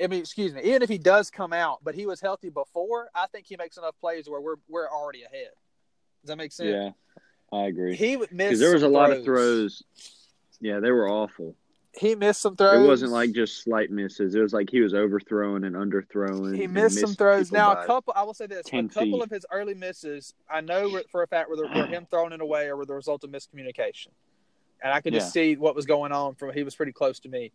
I 0.00 0.06
mean, 0.06 0.20
excuse 0.20 0.54
me. 0.54 0.60
Even 0.62 0.82
if 0.82 0.88
he 0.88 0.98
does 0.98 1.30
come 1.30 1.52
out, 1.52 1.78
but 1.82 1.94
he 1.94 2.06
was 2.06 2.20
healthy 2.20 2.50
before, 2.50 3.08
I 3.14 3.26
think 3.26 3.46
he 3.46 3.56
makes 3.56 3.78
enough 3.78 3.96
plays 4.00 4.28
where 4.28 4.40
we're 4.40 4.56
we're 4.68 4.88
already 4.88 5.22
ahead. 5.22 5.50
Does 6.22 6.28
that 6.28 6.36
make 6.36 6.52
sense? 6.52 6.68
Yeah. 6.68 6.90
I 7.52 7.66
agree. 7.66 7.96
He 7.96 8.16
would 8.16 8.32
miss 8.32 8.48
Because 8.48 8.60
there 8.60 8.72
was 8.72 8.82
a 8.82 8.88
lot 8.88 9.10
of 9.10 9.24
throws. 9.24 9.82
Yeah, 10.60 10.80
they 10.80 10.90
were 10.90 11.08
awful. 11.08 11.54
He 11.98 12.14
missed 12.14 12.42
some 12.42 12.54
throws. 12.54 12.84
It 12.84 12.86
wasn't 12.86 13.12
like 13.12 13.32
just 13.32 13.64
slight 13.64 13.90
misses. 13.90 14.34
It 14.34 14.40
was 14.40 14.52
like 14.52 14.70
he 14.70 14.80
was 14.80 14.94
overthrowing 14.94 15.64
and 15.64 15.74
underthrowing. 15.74 16.56
he 16.56 16.64
and 16.64 16.74
missed 16.74 17.00
some 17.00 17.14
throws. 17.14 17.50
Now 17.50 17.72
a 17.72 17.86
couple, 17.86 18.12
I 18.14 18.22
will 18.22 18.34
say 18.34 18.46
this: 18.46 18.66
a 18.66 18.82
couple 18.82 19.18
feet. 19.18 19.22
of 19.22 19.30
his 19.30 19.46
early 19.50 19.74
misses, 19.74 20.34
I 20.48 20.60
know 20.60 21.00
for 21.10 21.22
a 21.22 21.26
fact 21.26 21.48
were, 21.48 21.56
the, 21.56 21.62
were 21.62 21.86
him 21.86 22.06
throwing 22.10 22.32
it 22.32 22.40
away 22.40 22.66
or 22.66 22.76
were 22.76 22.86
the 22.86 22.94
result 22.94 23.24
of 23.24 23.30
miscommunication, 23.30 24.08
and 24.82 24.92
I 24.92 25.00
could 25.00 25.12
just 25.12 25.32
see 25.32 25.56
what 25.56 25.74
was 25.74 25.86
going 25.86 26.12
on. 26.12 26.34
From 26.34 26.52
he 26.52 26.62
was 26.62 26.76
pretty 26.76 26.92
close 26.92 27.18
to 27.20 27.28
me. 27.28 27.52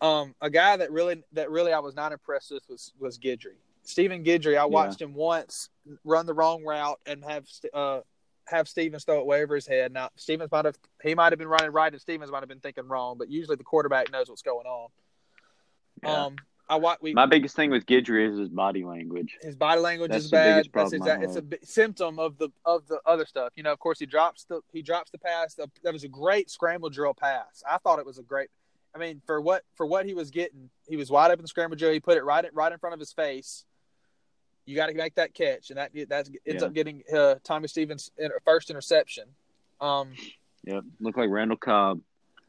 Um, 0.00 0.34
a 0.40 0.48
guy 0.48 0.76
that 0.76 0.92
really 0.92 1.22
that 1.32 1.50
really 1.50 1.72
I 1.72 1.80
was 1.80 1.94
not 1.94 2.12
impressed 2.12 2.52
with 2.52 2.62
was 2.68 2.92
was 2.98 3.18
Guidry. 3.18 3.56
Stephen 3.82 4.24
Guidry. 4.24 4.56
I 4.56 4.64
watched 4.64 5.02
him 5.02 5.14
once 5.14 5.70
run 6.04 6.26
the 6.26 6.34
wrong 6.34 6.64
route 6.64 6.98
and 7.04 7.22
have 7.24 7.46
uh 7.74 8.00
have 8.46 8.68
Stevens 8.68 9.04
throw 9.04 9.20
it 9.20 9.26
way 9.26 9.42
over 9.42 9.54
his 9.54 9.66
head. 9.66 9.92
Now 9.92 10.10
Stevens 10.16 10.50
might 10.50 10.64
have 10.64 10.76
he 11.02 11.14
might 11.14 11.32
have 11.32 11.38
been 11.38 11.48
running 11.48 11.72
right 11.72 11.92
and 11.92 12.00
Stevens 12.00 12.30
might 12.30 12.40
have 12.40 12.48
been 12.48 12.60
thinking 12.60 12.88
wrong, 12.88 13.16
but 13.18 13.30
usually 13.30 13.56
the 13.56 13.64
quarterback 13.64 14.10
knows 14.10 14.28
what's 14.28 14.42
going 14.42 14.66
on. 14.66 14.88
Yeah. 16.02 16.24
Um, 16.24 16.36
I 16.68 16.76
watch 16.76 16.98
we 17.00 17.12
My 17.14 17.26
biggest 17.26 17.54
thing 17.54 17.70
with 17.70 17.86
Guidry 17.86 18.30
is 18.30 18.38
his 18.38 18.48
body 18.48 18.84
language. 18.84 19.38
his 19.40 19.54
body 19.54 19.80
language 19.80 20.10
That's 20.10 20.24
is 20.24 20.30
the 20.30 20.36
bad. 20.36 20.56
That's 20.56 20.68
problem 20.68 20.94
exact. 21.02 21.22
It's 21.22 21.36
a 21.36 21.66
symptom 21.66 22.18
of 22.18 22.38
the 22.38 22.48
of 22.64 22.86
the 22.88 22.98
other 23.06 23.24
stuff. 23.24 23.52
You 23.56 23.62
know, 23.62 23.72
of 23.72 23.78
course, 23.78 23.98
he 23.98 24.06
drops 24.06 24.44
the 24.44 24.60
he 24.72 24.82
drops 24.82 25.10
the 25.10 25.18
pass. 25.18 25.54
The, 25.54 25.70
that 25.84 25.92
was 25.92 26.04
a 26.04 26.08
great 26.08 26.50
scramble 26.50 26.90
drill 26.90 27.14
pass. 27.14 27.62
I 27.68 27.78
thought 27.78 27.98
it 27.98 28.06
was 28.06 28.18
a 28.18 28.22
great. 28.22 28.48
I 28.94 28.98
mean, 28.98 29.22
for 29.26 29.40
what 29.40 29.62
for 29.74 29.86
what 29.86 30.06
he 30.06 30.14
was 30.14 30.30
getting, 30.30 30.70
he 30.88 30.96
was 30.96 31.10
wide 31.10 31.30
open 31.30 31.46
scramble 31.46 31.76
drill. 31.76 31.92
He 31.92 32.00
put 32.00 32.16
it 32.16 32.24
right 32.24 32.44
in, 32.44 32.50
right 32.52 32.72
in 32.72 32.78
front 32.78 32.94
of 32.94 33.00
his 33.00 33.12
face. 33.12 33.64
You 34.66 34.74
got 34.74 34.88
to 34.88 34.94
make 34.94 35.14
that 35.14 35.32
catch, 35.32 35.70
and 35.70 35.78
that 35.78 35.92
that 36.08 36.28
ends 36.44 36.62
Yeah. 36.62 36.64
up 36.66 36.74
getting 36.74 37.02
uh, 37.14 37.36
Tommy 37.44 37.68
Stevens' 37.68 38.10
first 38.44 38.68
interception. 38.70 39.28
Um, 39.80 40.14
Yep. 40.64 40.82
Looked 40.98 41.16
like 41.16 41.30
Randall 41.30 41.56
Cobb. 41.56 42.00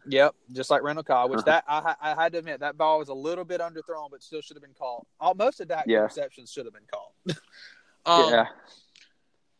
Yep, 0.08 0.34
just 0.54 0.72
like 0.72 0.82
Randall 0.82 1.04
Cobb, 1.04 1.30
which 1.30 1.40
Uh-huh. 1.40 1.46
that 1.46 1.64
I, 1.68 1.96
I 2.14 2.24
had 2.24 2.32
to 2.32 2.40
admit 2.40 2.62
that 2.62 2.76
ball 2.78 2.98
was 2.98 3.10
a 3.10 3.14
little 3.14 3.44
bit 3.46 3.62
underthrown, 3.62 4.10
but 4.10 4.24
still 4.24 4.42
should 4.42 4.56
have 4.56 4.64
been 4.64 4.74
called. 4.74 5.06
All, 5.20 5.36
most 5.36 5.60
of 5.60 5.68
that 5.68 5.88
Yeah. 5.88 6.00
interceptions 6.00 6.52
should 6.52 6.66
have 6.66 6.74
been 6.74 6.88
called. 6.92 7.12
um, 8.08 8.34
yeah. 8.34 8.48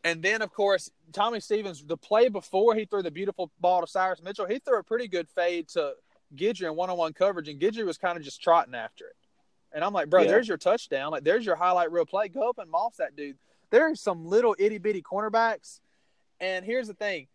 And 0.02 0.22
then, 0.22 0.42
of 0.42 0.52
course, 0.52 0.90
Tommy 1.12 1.38
Stevens, 1.38 1.84
the 1.84 1.96
play 1.96 2.28
before 2.28 2.74
he 2.74 2.84
threw 2.86 3.02
the 3.02 3.10
beautiful 3.10 3.52
ball 3.60 3.82
to 3.82 3.86
Cyrus 3.86 4.22
Mitchell, 4.22 4.46
he 4.46 4.58
threw 4.58 4.78
a 4.78 4.82
pretty 4.82 5.06
good 5.06 5.28
fade 5.28 5.68
to 5.70 5.94
Guidry 6.34 6.66
in 6.68 6.74
one 6.74 6.90
on 6.90 6.96
one 6.96 7.12
coverage, 7.12 7.48
and 7.48 7.60
Guidry 7.60 7.84
was 7.84 7.98
kind 7.98 8.16
of 8.18 8.24
just 8.24 8.42
trotting 8.42 8.74
after 8.74 9.06
it. 9.06 9.16
And 9.72 9.84
I'm 9.84 9.92
like, 9.92 10.08
bro, 10.08 10.22
Yeah. 10.22 10.28
there's 10.28 10.48
your 10.48 10.56
touchdown. 10.56 11.10
Like, 11.12 11.24
there's 11.24 11.44
your 11.44 11.56
highlight 11.56 11.92
reel 11.92 12.06
play. 12.06 12.28
Go 12.28 12.48
up 12.48 12.58
and 12.58 12.70
moss 12.70 12.96
that 12.96 13.16
dude. 13.16 13.36
There's 13.70 14.00
some 14.00 14.26
little 14.26 14.56
itty 14.58 14.78
bitty 14.78 15.02
cornerbacks. 15.02 15.80
And 16.40 16.64
here's 16.64 16.86
the 16.88 16.94
thing 16.94 17.28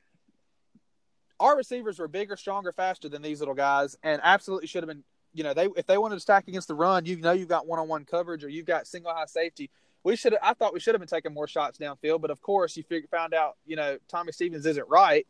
our 1.39 1.57
receivers 1.57 1.99
were 1.99 2.07
bigger, 2.07 2.35
stronger, 2.37 2.71
faster 2.71 3.09
than 3.09 3.21
these 3.21 3.39
little 3.39 3.53
guys, 3.55 3.97
and 4.03 4.21
absolutely 4.23 4.67
should 4.67 4.83
have 4.83 4.87
been 4.87 5.03
you 5.33 5.43
know 5.43 5.53
they 5.53 5.67
if 5.75 5.85
they 5.87 5.97
wanted 5.97 6.15
to 6.15 6.21
stack 6.21 6.47
against 6.47 6.67
the 6.67 6.75
run, 6.75 7.05
you 7.05 7.17
know 7.17 7.31
you've 7.31 7.49
got 7.49 7.67
one 7.67 7.79
on 7.79 7.87
one 7.87 8.05
coverage 8.05 8.43
or 8.43 8.49
you've 8.49 8.65
got 8.67 8.87
single 8.87 9.11
high 9.13 9.25
safety. 9.25 9.69
We 10.03 10.15
should 10.15 10.33
have 10.33 10.41
I 10.43 10.53
thought 10.53 10.73
we 10.73 10.79
should 10.79 10.93
have 10.93 10.99
been 11.01 11.07
taking 11.07 11.33
more 11.33 11.47
shots 11.47 11.77
downfield, 11.77 12.21
but 12.21 12.29
of 12.31 12.41
course 12.41 12.77
you 12.77 12.83
figure, 12.83 13.07
found 13.09 13.33
out 13.33 13.57
you 13.65 13.75
know 13.75 13.97
Tommy 14.07 14.31
Stevens 14.31 14.65
isn't 14.65 14.87
right. 14.87 15.25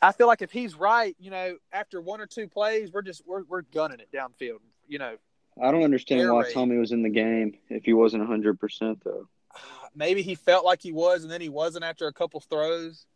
I 0.00 0.12
feel 0.12 0.26
like 0.26 0.42
if 0.42 0.52
he's 0.52 0.74
right, 0.74 1.16
you 1.18 1.30
know, 1.30 1.56
after 1.72 2.00
one 2.00 2.20
or 2.20 2.26
two 2.26 2.46
plays, 2.48 2.92
we're 2.92 3.02
just 3.02 3.22
we're 3.26 3.42
we're 3.44 3.62
gunning 3.62 4.00
it 4.00 4.08
downfield. 4.12 4.58
You 4.88 4.98
know, 4.98 5.16
I 5.62 5.70
don't 5.70 5.82
understand 5.84 6.20
Air 6.22 6.34
why 6.34 6.42
raid. 6.42 6.54
Tommy 6.54 6.76
was 6.76 6.92
in 6.92 7.02
the 7.02 7.08
game 7.08 7.56
if 7.68 7.84
he 7.84 7.92
wasn't 7.94 8.26
hundred 8.26 8.60
percent 8.60 9.02
though. 9.04 9.28
maybe 9.94 10.22
he 10.22 10.34
felt 10.34 10.64
like 10.64 10.82
he 10.82 10.92
was, 10.92 11.22
and 11.22 11.32
then 11.32 11.40
he 11.40 11.48
wasn't 11.48 11.84
after 11.84 12.06
a 12.06 12.12
couple 12.12 12.40
throws. 12.40 13.06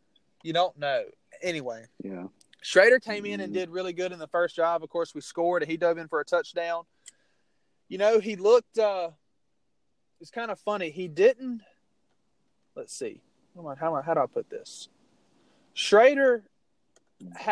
You 0.43 0.53
don't 0.53 0.77
know. 0.79 1.05
Anyway, 1.43 1.85
Yeah. 2.03 2.27
Shrader 2.63 3.03
came 3.03 3.25
in 3.25 3.41
and 3.41 3.55
did 3.55 3.71
really 3.71 3.93
good 3.95 4.13
in 4.13 4.19
the 4.19 4.29
first 4.29 4.55
drive. 4.57 4.83
Of 4.83 4.91
course, 4.91 5.15
we 5.15 5.23
scored. 5.23 5.63
and 5.63 5.71
He 5.71 5.79
dove 5.79 5.97
in 5.97 6.09
for 6.09 6.21
a 6.21 6.25
touchdown. 6.25 6.85
You 7.89 7.99
know, 7.99 8.21
he 8.21 8.37
looked. 8.37 8.79
uh 8.79 9.11
It's 10.21 10.31
kind 10.31 10.51
of 10.51 10.59
funny. 10.61 10.91
He 10.91 11.09
didn't. 11.09 11.63
Let's 12.77 12.95
see. 12.97 13.21
How 13.57 13.75
how, 13.79 14.03
how 14.03 14.15
do 14.15 14.21
I 14.21 14.27
put 14.27 14.49
this? 14.51 14.89
Shrader. 15.75 16.43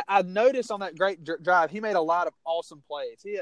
I 0.09 0.23
noticed 0.23 0.71
on 0.71 0.81
that 0.81 0.97
great 0.97 1.23
drive, 1.43 1.71
he 1.71 1.81
made 1.81 1.97
a 1.97 2.01
lot 2.01 2.27
of 2.27 2.33
awesome 2.47 2.83
plays. 2.89 3.21
He, 3.23 3.39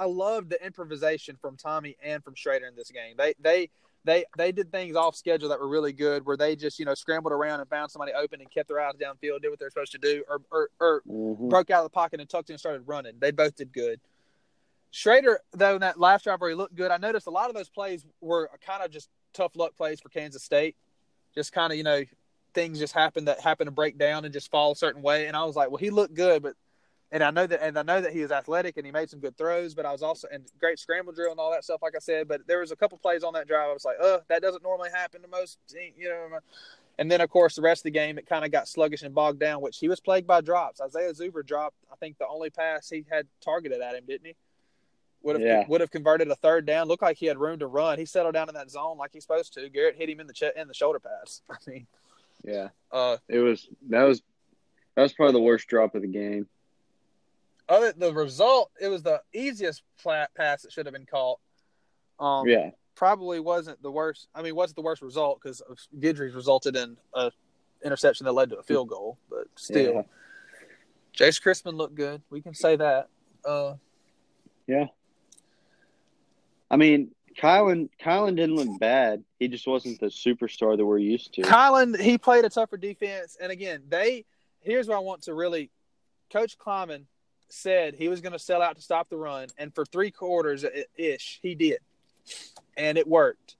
I- 0.00 0.06
loved 0.06 0.50
the 0.50 0.64
improvisation 0.64 1.36
from 1.40 1.56
Tommy 1.56 1.96
and 2.02 2.22
from 2.24 2.34
Shrader 2.34 2.68
in 2.68 2.74
this 2.76 2.90
game. 2.90 3.14
They, 3.16 3.34
they, 3.40 3.70
they, 4.04 4.24
they 4.36 4.50
did 4.52 4.72
things 4.72 4.96
off 4.96 5.14
schedule 5.14 5.48
that 5.50 5.60
were 5.60 5.68
really 5.68 5.92
good, 5.92 6.24
where 6.24 6.36
they 6.36 6.56
just, 6.56 6.78
you 6.78 6.84
know, 6.86 6.94
scrambled 6.94 7.32
around 7.32 7.60
and 7.60 7.68
found 7.68 7.90
somebody 7.90 8.12
open 8.12 8.40
and 8.40 8.50
kept 8.50 8.68
their 8.68 8.80
eyes 8.80 8.94
downfield, 8.94 9.42
did 9.42 9.50
what 9.50 9.58
they're 9.58 9.70
supposed 9.70 9.92
to 9.92 9.98
do, 9.98 10.24
or, 10.28 10.40
or, 10.50 10.70
or 10.80 11.02
Mhm. 11.08 11.50
broke 11.50 11.70
out 11.70 11.84
of 11.84 11.84
the 11.84 11.94
pocket 11.94 12.18
and 12.20 12.28
tucked 12.28 12.48
in 12.50 12.54
and 12.54 12.60
started 12.60 12.82
running. 12.86 13.12
They 13.18 13.30
both 13.30 13.56
did 13.56 13.72
good. 13.72 14.00
Shrader, 14.92 15.36
though, 15.52 15.74
in 15.76 15.80
that 15.82 16.00
last 16.00 16.24
drive 16.24 16.40
where 16.40 16.50
he 16.50 16.56
looked 16.56 16.74
good, 16.74 16.90
I 16.90 16.96
noticed 16.96 17.26
a 17.26 17.30
lot 17.30 17.48
of 17.48 17.54
those 17.54 17.68
plays 17.68 18.04
were 18.20 18.50
kind 18.66 18.82
of 18.82 18.90
just 18.90 19.08
tough 19.32 19.54
luck 19.54 19.76
plays 19.76 20.00
for 20.00 20.08
Kansas 20.08 20.42
State. 20.42 20.76
Just 21.34 21.52
kind 21.52 21.72
of, 21.72 21.76
you 21.76 21.84
know, 21.84 22.02
things 22.54 22.78
just 22.80 22.92
happen 22.92 23.26
that 23.26 23.38
happen 23.40 23.66
to 23.66 23.70
break 23.70 23.98
down 23.98 24.24
and 24.24 24.32
just 24.34 24.50
fall 24.50 24.72
a 24.72 24.76
certain 24.76 25.02
way. 25.02 25.26
And 25.28 25.36
I 25.36 25.44
was 25.44 25.54
like, 25.54 25.70
well, 25.70 25.76
he 25.78 25.90
looked 25.90 26.14
good, 26.14 26.42
but 26.42 26.54
and 27.12 27.22
I 27.24 27.30
know 27.30 27.46
that 27.46 27.62
and 27.62 27.78
I 27.78 27.82
know 27.82 28.00
that 28.00 28.12
he 28.12 28.20
was 28.20 28.30
athletic 28.32 28.76
and 28.76 28.86
he 28.86 28.92
made 28.92 29.10
some 29.10 29.20
good 29.20 29.36
throws, 29.36 29.74
but 29.74 29.84
I 29.86 29.92
was 29.92 30.02
also 30.02 30.28
and 30.32 30.44
great 30.58 30.78
scramble 30.78 31.12
drill 31.12 31.30
and 31.32 31.40
all 31.40 31.50
that 31.52 31.64
stuff, 31.64 31.82
like 31.82 31.94
I 31.96 31.98
said. 31.98 32.28
But 32.28 32.46
there 32.46 32.60
was 32.60 32.70
a 32.70 32.76
couple 32.76 32.98
plays 32.98 33.24
on 33.24 33.32
that 33.34 33.48
drive 33.48 33.68
I 33.70 33.72
was 33.72 33.84
like, 33.84 33.96
uh, 34.00 34.18
that 34.28 34.42
doesn't 34.42 34.62
normally 34.62 34.90
happen 34.90 35.22
to 35.22 35.28
most 35.28 35.58
you 35.98 36.08
know. 36.08 36.38
And 36.98 37.10
then 37.10 37.20
of 37.20 37.30
course 37.30 37.54
the 37.56 37.62
rest 37.62 37.80
of 37.80 37.84
the 37.84 37.90
game 37.90 38.18
it 38.18 38.26
kind 38.26 38.44
of 38.44 38.50
got 38.52 38.68
sluggish 38.68 39.02
and 39.02 39.14
bogged 39.14 39.40
down, 39.40 39.60
which 39.60 39.78
he 39.78 39.88
was 39.88 40.00
plagued 40.00 40.26
by 40.26 40.40
drops. 40.40 40.80
Isaiah 40.80 41.12
Zuber 41.12 41.44
dropped, 41.44 41.76
I 41.92 41.96
think 41.96 42.18
the 42.18 42.26
only 42.28 42.50
pass 42.50 42.88
he 42.90 43.04
had 43.10 43.26
targeted 43.40 43.80
at 43.80 43.94
him, 43.94 44.04
didn't 44.06 44.26
he? 44.26 44.36
Would 45.22 45.36
have 45.36 45.42
Yeah. 45.46 45.64
would 45.68 45.80
have 45.82 45.90
converted 45.90 46.28
a 46.30 46.34
third 46.36 46.64
down. 46.64 46.88
Looked 46.88 47.02
like 47.02 47.18
he 47.18 47.26
had 47.26 47.36
room 47.38 47.58
to 47.58 47.66
run. 47.66 47.98
He 47.98 48.06
settled 48.06 48.34
down 48.34 48.48
in 48.48 48.54
that 48.54 48.70
zone 48.70 48.96
like 48.98 49.10
he's 49.12 49.24
supposed 49.24 49.52
to. 49.54 49.68
Garrett 49.68 49.96
hit 49.96 50.08
him 50.08 50.20
in 50.20 50.26
the 50.26 50.32
ch- 50.32 50.54
in 50.56 50.66
the 50.68 50.74
shoulder 50.74 50.98
pass. 51.00 51.42
I 51.50 51.56
mean, 51.66 51.86
Yeah. 52.44 52.68
uh, 52.92 53.16
It 53.28 53.40
was 53.40 53.68
that 53.88 54.04
was 54.04 54.22
that 54.94 55.02
was 55.02 55.12
probably 55.12 55.32
the 55.34 55.44
worst 55.44 55.68
drop 55.68 55.94
of 55.94 56.02
the 56.02 56.08
game. 56.08 56.48
Other 57.70 57.92
the 57.96 58.12
result, 58.12 58.72
it 58.80 58.88
was 58.88 59.02
the 59.04 59.22
easiest 59.32 59.82
flat 59.96 60.34
pass 60.34 60.62
that 60.62 60.72
should 60.72 60.86
have 60.86 60.92
been 60.92 61.06
caught. 61.06 61.38
Um, 62.18 62.46
yeah. 62.48 62.70
probably 62.96 63.38
wasn't 63.38 63.80
the 63.80 63.90
worst. 63.90 64.26
I 64.34 64.42
mean, 64.42 64.56
wasn't 64.56 64.76
the 64.76 64.82
worst 64.82 65.02
result 65.02 65.40
because 65.40 65.62
Guidry's 65.98 66.34
resulted 66.34 66.74
in 66.76 66.96
a 67.14 67.30
interception 67.82 68.24
that 68.26 68.32
led 68.32 68.50
to 68.50 68.58
a 68.58 68.62
field 68.62 68.88
goal, 68.88 69.18
but 69.30 69.46
still, 69.56 69.94
Yeah. 69.94 70.02
Jace 71.16 71.40
Christmann 71.40 71.76
looked 71.76 71.94
good. 71.94 72.22
We 72.28 72.42
can 72.42 72.54
say 72.54 72.76
that. 72.76 73.08
Uh, 73.44 73.74
yeah, 74.66 74.86
I 76.70 76.76
mean, 76.76 77.12
Kylin 77.38 77.88
Kylin 78.00 78.36
didn't 78.36 78.56
look 78.56 78.78
bad. 78.80 79.24
He 79.38 79.48
just 79.48 79.66
wasn't 79.66 79.98
the 80.00 80.06
superstar 80.06 80.76
that 80.76 80.84
we're 80.84 80.98
used 80.98 81.34
to. 81.34 81.42
Kylin, 81.42 81.98
he 81.98 82.18
played 82.18 82.44
a 82.44 82.50
tougher 82.50 82.76
defense, 82.76 83.36
and 83.40 83.52
again, 83.52 83.84
they. 83.88 84.24
Here's 84.60 84.88
where 84.88 84.96
I 84.96 85.00
want 85.00 85.22
to 85.22 85.34
really. 85.34 85.70
Coach 86.32 86.58
Klieman 86.58 87.04
said 87.52 87.94
he 87.94 88.08
was 88.08 88.20
going 88.20 88.32
to 88.32 88.38
sell 88.38 88.62
out 88.62 88.76
to 88.76 88.82
stop 88.82 89.08
the 89.08 89.16
run, 89.16 89.48
and 89.58 89.74
for 89.74 89.84
three 89.84 90.10
quarters 90.10 90.64
ish, 90.96 91.38
he 91.42 91.54
did, 91.54 91.78
and 92.76 92.98
it 92.98 93.06
worked. 93.06 93.56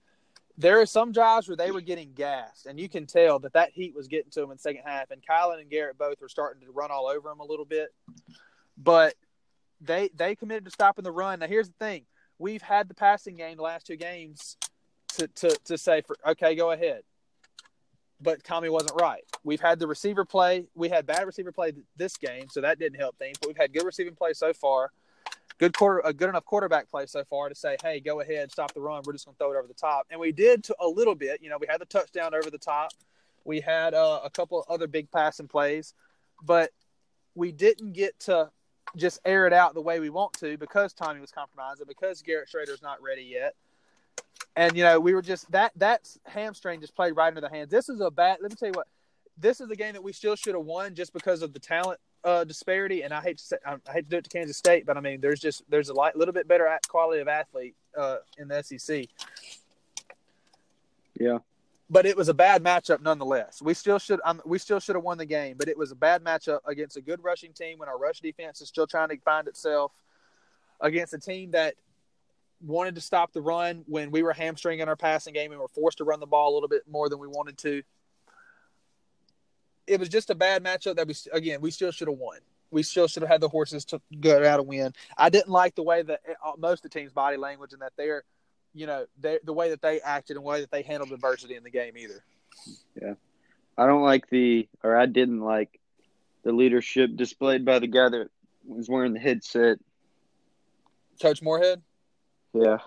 There 0.59 0.80
are 0.80 0.87
some 0.87 1.12
drives 1.12 1.49
where 1.49 1.56
they 1.56 1.70
were 1.70 1.80
getting 1.80 2.12
gassed, 2.12 2.66
and 2.66 2.78
you 2.78 2.88
can 2.88 3.06
tell 3.06 3.38
that 3.40 3.54
that 3.54 3.70
heat 3.73 3.94
was 3.94 4.09
getting 4.09 4.30
to 4.32 4.40
them 4.40 4.50
in 4.50 4.56
the 4.56 4.61
second 4.61 4.82
half. 4.85 5.11
And 5.11 5.23
Kylin 5.23 5.61
and 5.61 5.70
Garrett 5.70 5.97
both 5.97 6.20
were 6.20 6.28
starting 6.28 6.66
to 6.66 6.73
run 6.73 6.90
all 6.90 7.06
over 7.06 7.30
them 7.30 7.40
a 7.40 7.44
little 7.44 7.64
bit, 7.64 7.94
but 8.76 9.14
they 9.80 10.11
they 10.14 10.35
committed 10.35 10.66
to 10.66 10.70
stopping 10.70 11.04
the 11.04 11.12
run. 11.12 11.38
Now, 11.38 11.47
here's 11.47 11.68
the 11.68 11.75
thing: 11.80 12.04
we've 12.38 12.62
had 12.62 12.88
the 12.88 12.94
passing 12.94 13.37
game 13.37 13.56
the 13.56 13.62
last 13.62 13.87
two 13.87 13.97
games 13.97 14.56
to 15.16 15.28
to 15.28 15.56
to 15.64 15.78
say 15.78 16.02
for 16.02 16.16
okay, 16.26 16.54
go 16.54 16.73
ahead. 16.73 17.02
But 18.20 18.44
Tommy 18.44 18.68
wasn't 18.68 19.00
right. 19.00 19.24
We've 19.44 19.60
had 19.60 19.78
the 19.78 19.86
receiver 19.86 20.24
play. 20.24 20.66
We 20.74 20.88
had 20.88 21.06
bad 21.06 21.26
receiver 21.26 21.52
play 21.52 21.72
this 21.96 22.16
game, 22.16 22.48
so 22.50 22.60
that 22.60 22.78
didn't 22.78 23.00
help 23.00 23.16
things. 23.18 23.38
But 23.38 23.48
we've 23.48 23.56
had 23.56 23.72
good 23.72 23.84
receiving 23.84 24.14
play 24.14 24.34
so 24.34 24.52
far. 24.52 24.90
Good 25.58 25.76
quarter, 25.76 26.00
a 26.04 26.12
good 26.12 26.28
enough 26.28 26.44
quarterback 26.44 26.90
play 26.90 27.06
so 27.06 27.24
far 27.24 27.48
to 27.48 27.54
say, 27.54 27.76
"Hey, 27.82 28.00
go 28.00 28.20
ahead, 28.20 28.50
stop 28.50 28.72
the 28.72 28.80
run. 28.80 29.02
We're 29.04 29.12
just 29.12 29.26
going 29.26 29.34
to 29.34 29.38
throw 29.38 29.52
it 29.52 29.56
over 29.56 29.68
the 29.68 29.74
top." 29.74 30.06
And 30.10 30.20
we 30.20 30.32
did 30.32 30.64
to 30.64 30.76
a 30.80 30.88
little 30.88 31.14
bit. 31.14 31.42
You 31.42 31.50
know, 31.50 31.58
we 31.58 31.66
had 31.68 31.80
the 31.80 31.86
touchdown 31.86 32.34
over 32.34 32.50
the 32.50 32.58
top. 32.58 32.92
We 33.44 33.60
had 33.60 33.94
uh, 33.94 34.20
a 34.24 34.30
couple 34.30 34.64
other 34.68 34.86
big 34.86 35.10
passing 35.10 35.48
plays, 35.48 35.94
but 36.42 36.70
we 37.34 37.52
didn't 37.52 37.92
get 37.92 38.18
to 38.20 38.50
just 38.96 39.20
air 39.24 39.46
it 39.46 39.52
out 39.52 39.74
the 39.74 39.80
way 39.80 40.00
we 40.00 40.10
want 40.10 40.32
to 40.34 40.56
because 40.56 40.92
Tommy 40.92 41.20
was 41.20 41.30
compromised 41.30 41.80
and 41.80 41.88
because 41.88 42.22
Garrett 42.22 42.48
Shrader's 42.48 42.82
not 42.82 43.00
ready 43.02 43.22
yet. 43.22 43.54
And 44.56 44.76
you 44.76 44.82
know, 44.82 44.98
we 45.00 45.14
were 45.14 45.22
just 45.22 45.50
that 45.52 45.72
that 45.76 46.08
hamstring 46.26 46.80
just 46.80 46.94
played 46.94 47.16
right 47.16 47.28
into 47.28 47.40
the 47.40 47.48
hands. 47.48 47.70
This 47.70 47.88
is 47.88 48.00
a 48.00 48.10
bad. 48.10 48.38
Let 48.40 48.50
me 48.50 48.56
tell 48.56 48.68
you 48.68 48.74
what. 48.74 48.88
This 49.38 49.60
is 49.60 49.70
a 49.70 49.76
game 49.76 49.94
that 49.94 50.02
we 50.02 50.12
still 50.12 50.36
should 50.36 50.54
have 50.54 50.64
won 50.64 50.94
just 50.94 51.14
because 51.14 51.40
of 51.40 51.54
the 51.54 51.58
talent 51.58 51.98
uh, 52.24 52.44
disparity. 52.44 53.02
And 53.02 53.14
I 53.14 53.22
hate 53.22 53.38
to 53.38 53.44
say, 53.44 53.56
I, 53.64 53.76
hate 53.90 54.02
to 54.02 54.10
do 54.10 54.16
it 54.18 54.24
to 54.24 54.30
Kansas 54.30 54.56
State, 54.56 54.84
but 54.84 54.96
I 54.96 55.00
mean, 55.00 55.20
there's 55.20 55.40
just 55.40 55.62
there's 55.70 55.88
a 55.88 55.94
light, 55.94 56.16
little 56.16 56.34
bit 56.34 56.46
better 56.46 56.66
at 56.66 56.86
quality 56.88 57.20
of 57.20 57.28
athlete 57.28 57.74
uh, 57.96 58.18
in 58.38 58.48
the 58.48 58.62
SEC. 58.62 59.06
Yeah. 61.18 61.38
But 61.88 62.06
it 62.06 62.16
was 62.16 62.28
a 62.28 62.34
bad 62.34 62.62
matchup 62.62 63.02
nonetheless. 63.02 63.60
We 63.60 63.74
still 63.74 63.98
should 63.98 64.20
um, 64.24 64.40
we 64.44 64.58
still 64.58 64.78
should 64.78 64.94
have 64.94 65.04
won 65.04 65.18
the 65.18 65.26
game, 65.26 65.56
but 65.58 65.68
it 65.68 65.76
was 65.76 65.90
a 65.90 65.96
bad 65.96 66.22
matchup 66.22 66.60
against 66.66 66.96
a 66.96 67.00
good 67.00 67.22
rushing 67.22 67.52
team 67.52 67.78
when 67.78 67.88
our 67.88 67.98
rush 67.98 68.20
defense 68.20 68.60
is 68.60 68.68
still 68.68 68.86
trying 68.86 69.08
to 69.08 69.18
find 69.18 69.48
itself 69.48 69.92
against 70.80 71.14
a 71.14 71.18
team 71.18 71.50
that 71.50 71.74
wanted 72.60 72.94
to 72.94 73.00
stop 73.00 73.32
the 73.32 73.40
run 73.40 73.84
when 73.86 74.10
we 74.10 74.22
were 74.22 74.32
hamstringing 74.32 74.86
our 74.86 74.96
passing 74.96 75.32
game 75.32 75.52
and 75.52 75.60
were 75.60 75.68
forced 75.68 75.98
to 75.98 76.04
run 76.04 76.20
the 76.20 76.26
ball 76.26 76.52
a 76.52 76.54
little 76.54 76.68
bit 76.68 76.82
more 76.88 77.08
than 77.08 77.18
we 77.18 77.26
wanted 77.26 77.58
to. 77.58 77.82
It 79.86 79.98
was 79.98 80.08
just 80.08 80.30
a 80.30 80.34
bad 80.34 80.62
matchup 80.62 80.96
that 80.96 81.06
we 81.06 81.14
again 81.32 81.60
we 81.60 81.70
still 81.70 81.90
should 81.90 82.08
have 82.08 82.18
won. 82.18 82.38
We 82.70 82.82
still 82.84 83.08
should 83.08 83.22
have 83.22 83.30
had 83.30 83.40
the 83.40 83.48
horses 83.48 83.84
to 83.86 84.00
go 84.20 84.46
out 84.46 84.60
and 84.60 84.68
win. 84.68 84.92
I 85.16 85.28
didn't 85.30 85.48
like 85.48 85.74
the 85.74 85.82
way 85.82 86.02
that 86.02 86.20
uh, 86.44 86.52
most 86.58 86.84
of 86.84 86.90
the 86.90 86.98
team's 87.00 87.12
body 87.12 87.36
language 87.36 87.72
and 87.72 87.82
that 87.82 87.92
they're, 87.96 88.22
you 88.74 88.86
know, 88.86 89.06
they, 89.18 89.40
the 89.42 89.52
way 89.52 89.70
that 89.70 89.82
they 89.82 90.00
acted 90.00 90.36
and 90.36 90.44
the 90.44 90.48
way 90.48 90.60
that 90.60 90.70
they 90.70 90.82
handled 90.82 91.10
adversity 91.10 91.56
in 91.56 91.64
the 91.64 91.70
game 91.70 91.96
either. 91.96 92.22
Yeah, 93.00 93.14
I 93.76 93.86
don't 93.86 94.02
like 94.02 94.28
the 94.30 94.68
or 94.84 94.96
I 94.96 95.06
didn't 95.06 95.40
like 95.40 95.80
the 96.44 96.52
leadership 96.52 97.16
displayed 97.16 97.64
by 97.64 97.80
the 97.80 97.88
guy 97.88 98.08
that 98.08 98.28
was 98.66 98.88
wearing 98.88 99.14
the 99.14 99.20
headset. 99.20 99.78
Coach 101.20 101.42
Moorhead, 101.42 101.82
Yeah. 102.52 102.78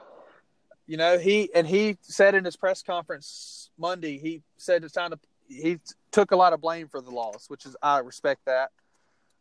you 0.87 0.97
know, 0.97 1.17
he 1.17 1.49
and 1.53 1.65
he 1.65 1.97
said 2.01 2.35
in 2.35 2.43
his 2.43 2.55
press 2.55 2.83
conference 2.83 3.69
Monday, 3.77 4.17
he 4.17 4.41
said 4.57 4.83
it's 4.83 4.93
time 4.93 5.11
to. 5.11 5.19
He 5.47 5.79
took 6.11 6.31
a 6.31 6.35
lot 6.35 6.53
of 6.53 6.61
blame 6.61 6.87
for 6.87 7.01
the 7.01 7.11
loss, 7.11 7.49
which 7.49 7.65
is 7.65 7.75
I 7.81 7.99
respect 7.99 8.45
that. 8.45 8.71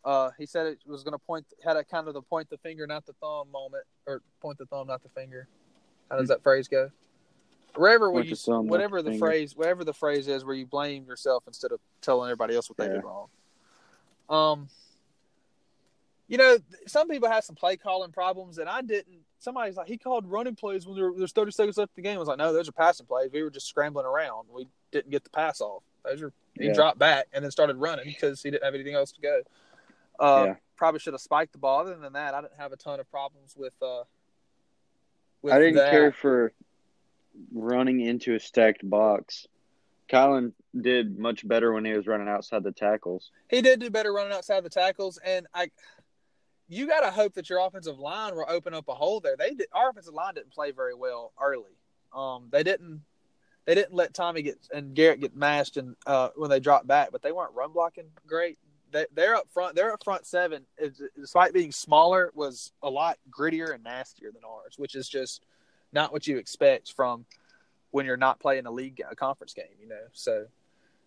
Uh, 0.04 0.30
he 0.36 0.46
said 0.46 0.66
it 0.66 0.78
was 0.86 1.04
going 1.04 1.12
to 1.12 1.18
point 1.18 1.46
had 1.64 1.76
a 1.76 1.84
kind 1.84 2.08
of 2.08 2.14
the 2.14 2.22
point 2.22 2.50
the 2.50 2.58
finger, 2.58 2.86
not 2.86 3.06
the 3.06 3.12
thumb 3.20 3.50
moment, 3.52 3.84
or 4.06 4.20
point 4.40 4.58
the 4.58 4.66
thumb, 4.66 4.88
not 4.88 5.02
the 5.02 5.08
finger. 5.10 5.46
How 6.10 6.18
does 6.18 6.28
that 6.28 6.42
phrase 6.42 6.68
go? 6.68 6.90
Wherever 7.76 8.10
where 8.10 8.22
Point 8.22 8.30
you, 8.30 8.36
thumb, 8.36 8.66
whatever 8.66 9.00
the 9.00 9.12
the, 9.12 9.18
phrase, 9.18 9.56
whatever 9.56 9.84
the 9.84 9.94
phrase 9.94 10.28
is, 10.28 10.44
where 10.44 10.54
you 10.54 10.66
blame 10.66 11.06
yourself 11.06 11.44
instead 11.46 11.72
of 11.72 11.80
telling 12.02 12.28
everybody 12.28 12.54
else 12.54 12.68
what 12.68 12.76
they 12.76 12.88
did 12.88 13.02
wrong. 13.02 13.28
Um, 14.28 14.68
you 16.32 16.38
know, 16.38 16.56
some 16.86 17.08
people 17.10 17.28
have 17.28 17.44
some 17.44 17.54
play 17.54 17.76
calling 17.76 18.10
problems, 18.10 18.56
and 18.56 18.66
I 18.66 18.80
didn't. 18.80 19.18
Somebody's 19.38 19.76
like, 19.76 19.86
he 19.86 19.98
called 19.98 20.24
running 20.24 20.54
plays 20.54 20.86
when 20.86 20.96
there, 20.96 21.12
there's 21.14 21.32
30 21.32 21.50
seconds 21.50 21.76
left 21.76 21.92
in 21.94 22.02
the 22.02 22.08
game. 22.08 22.16
I 22.16 22.18
was 22.18 22.26
like, 22.28 22.38
no, 22.38 22.54
those 22.54 22.70
are 22.70 22.72
passing 22.72 23.04
plays. 23.04 23.28
We 23.30 23.42
were 23.42 23.50
just 23.50 23.66
scrambling 23.66 24.06
around. 24.06 24.46
We 24.50 24.66
didn't 24.92 25.10
get 25.10 25.24
the 25.24 25.30
pass 25.30 25.60
off. 25.60 25.82
Those 26.06 26.22
are 26.22 26.32
he 26.58 26.68
Yeah. 26.68 26.72
dropped 26.72 26.98
back 26.98 27.26
and 27.34 27.44
then 27.44 27.50
started 27.50 27.76
running 27.76 28.06
because 28.06 28.42
he 28.42 28.50
didn't 28.50 28.64
have 28.64 28.74
anything 28.74 28.94
else 28.94 29.12
to 29.12 29.20
go. 29.20 29.42
Uh, 30.18 30.44
Yeah. 30.46 30.54
Probably 30.76 31.00
should 31.00 31.12
have 31.12 31.20
spiked 31.20 31.52
the 31.52 31.58
ball. 31.58 31.80
Other 31.80 31.96
than 31.96 32.14
that, 32.14 32.32
I 32.34 32.40
didn't 32.40 32.56
have 32.56 32.72
a 32.72 32.76
ton 32.76 32.98
of 32.98 33.10
problems 33.10 33.54
with. 33.56 33.74
Uh, 33.82 34.04
with 35.42 35.52
I 35.52 35.58
didn't 35.58 35.74
that. 35.76 35.90
care 35.90 36.12
for 36.12 36.52
running 37.52 38.00
into 38.00 38.34
a 38.34 38.40
stacked 38.40 38.88
box. 38.88 39.46
Colin 40.08 40.52
did 40.80 41.18
much 41.18 41.46
better 41.46 41.72
when 41.72 41.84
he 41.84 41.92
was 41.92 42.06
running 42.06 42.28
outside 42.28 42.62
the 42.62 42.72
tackles. 42.72 43.30
He 43.48 43.60
did 43.62 43.80
do 43.80 43.90
better 43.90 44.12
running 44.12 44.32
outside 44.32 44.62
the 44.64 44.70
tackles, 44.70 45.18
and 45.24 45.46
I, 45.54 45.70
you 46.72 46.86
got 46.86 47.00
to 47.00 47.10
hope 47.10 47.34
that 47.34 47.50
your 47.50 47.58
offensive 47.58 47.98
line 47.98 48.34
will 48.34 48.46
open 48.48 48.72
up 48.72 48.88
a 48.88 48.94
hole 48.94 49.20
there. 49.20 49.36
They 49.36 49.50
did, 49.50 49.66
our 49.72 49.90
offensive 49.90 50.14
line 50.14 50.34
didn't 50.34 50.52
play 50.52 50.70
very 50.70 50.94
well 50.94 51.32
early. 51.40 51.76
Um, 52.14 52.48
they 52.50 52.62
didn't 52.62 53.02
they 53.66 53.74
didn't 53.74 53.94
let 53.94 54.14
Tommy 54.14 54.42
get 54.42 54.58
and 54.72 54.94
Garrett 54.94 55.20
get 55.20 55.36
mashed 55.36 55.76
and 55.76 55.94
uh, 56.06 56.30
when 56.34 56.50
they 56.50 56.60
dropped 56.60 56.86
back, 56.86 57.10
but 57.12 57.22
they 57.22 57.30
weren't 57.30 57.54
run 57.54 57.72
blocking 57.72 58.06
great. 58.26 58.58
They, 58.90 59.06
they're 59.14 59.34
up 59.36 59.48
front. 59.50 59.74
They're 59.74 59.92
up 59.92 60.02
front 60.02 60.26
seven, 60.26 60.64
despite 61.18 61.52
being 61.52 61.72
smaller, 61.72 62.30
was 62.34 62.72
a 62.82 62.90
lot 62.90 63.18
grittier 63.30 63.74
and 63.74 63.84
nastier 63.84 64.30
than 64.32 64.42
ours, 64.44 64.74
which 64.76 64.94
is 64.94 65.08
just 65.08 65.44
not 65.92 66.12
what 66.12 66.26
you 66.26 66.38
expect 66.38 66.92
from 66.92 67.24
when 67.90 68.06
you're 68.06 68.16
not 68.16 68.40
playing 68.40 68.66
a 68.66 68.70
league 68.70 69.00
a 69.10 69.14
conference 69.14 69.54
game, 69.54 69.66
you 69.80 69.88
know. 69.88 70.04
So, 70.12 70.46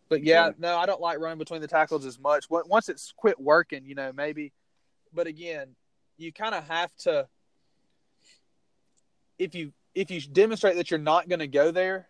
but 0.10 0.24
yeah, 0.24 0.48
yeah. 0.48 0.52
no, 0.58 0.78
I 0.78 0.86
don't 0.86 1.02
like 1.02 1.20
running 1.20 1.40
between 1.40 1.62
the 1.62 1.68
tackles 1.68 2.06
as 2.06 2.20
much. 2.20 2.46
Once 2.50 2.90
it's 2.90 3.14
quit 3.18 3.40
working, 3.40 3.84
you 3.86 3.96
know, 3.96 4.12
maybe. 4.14 4.52
But 5.16 5.28
again, 5.28 5.76
you 6.18 6.32
kind 6.32 6.54
of 6.54 6.68
have 6.68 6.96
to 6.98 7.28
if 9.40 9.56
you 9.56 9.72
if 9.94 10.12
you 10.12 10.20
demonstrate 10.22 10.76
that 10.76 10.92
you're 10.92 11.00
not 11.00 11.30
going 11.30 11.40
to 11.40 11.48
go 11.48 11.72
there, 11.72 12.08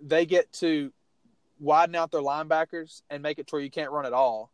they 0.00 0.26
get 0.26 0.52
to 0.54 0.92
widen 1.60 1.94
out 1.94 2.10
their 2.10 2.20
linebackers 2.20 3.02
and 3.08 3.22
make 3.22 3.38
it 3.38 3.46
to 3.46 3.54
where 3.54 3.62
you 3.62 3.70
can't 3.70 3.92
run 3.92 4.04
at 4.04 4.12
all. 4.12 4.52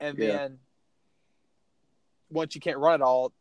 And 0.00 0.18
yeah. 0.18 0.36
then 0.36 0.58
once 2.30 2.54
you 2.54 2.60
can't 2.60 2.78
run 2.78 2.94
at 2.94 3.02
all, 3.02 3.32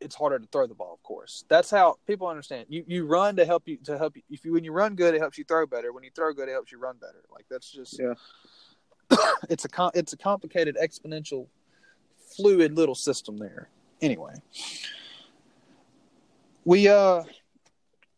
it's 0.00 0.14
harder 0.14 0.38
to 0.38 0.46
throw 0.46 0.66
the 0.66 0.74
ball. 0.74 0.94
Of 0.94 1.02
course, 1.02 1.44
that's 1.48 1.70
how 1.70 1.96
people 2.06 2.26
understand. 2.26 2.66
You 2.70 2.84
you 2.86 3.04
run 3.04 3.36
to 3.36 3.44
help 3.44 3.68
you 3.68 3.76
to 3.84 3.98
help 3.98 4.16
you. 4.16 4.22
If 4.30 4.46
you 4.46 4.52
when 4.52 4.64
you 4.64 4.72
run 4.72 4.94
good, 4.94 5.14
it 5.14 5.20
helps 5.20 5.36
you 5.36 5.44
throw 5.44 5.66
better. 5.66 5.92
When 5.92 6.04
you 6.04 6.10
throw 6.14 6.32
good, 6.32 6.48
it 6.48 6.52
helps 6.52 6.72
you 6.72 6.78
run 6.78 6.96
better. 6.96 7.22
Like 7.30 7.44
that's 7.50 7.70
just 7.70 7.98
yeah. 7.98 8.14
it's 9.50 9.64
a 9.64 9.90
it's 9.94 10.12
a 10.12 10.16
complicated, 10.16 10.76
exponential, 10.82 11.46
fluid 12.36 12.76
little 12.76 12.94
system 12.94 13.36
there. 13.36 13.68
Anyway, 14.00 14.34
we 16.64 16.88
uh 16.88 17.22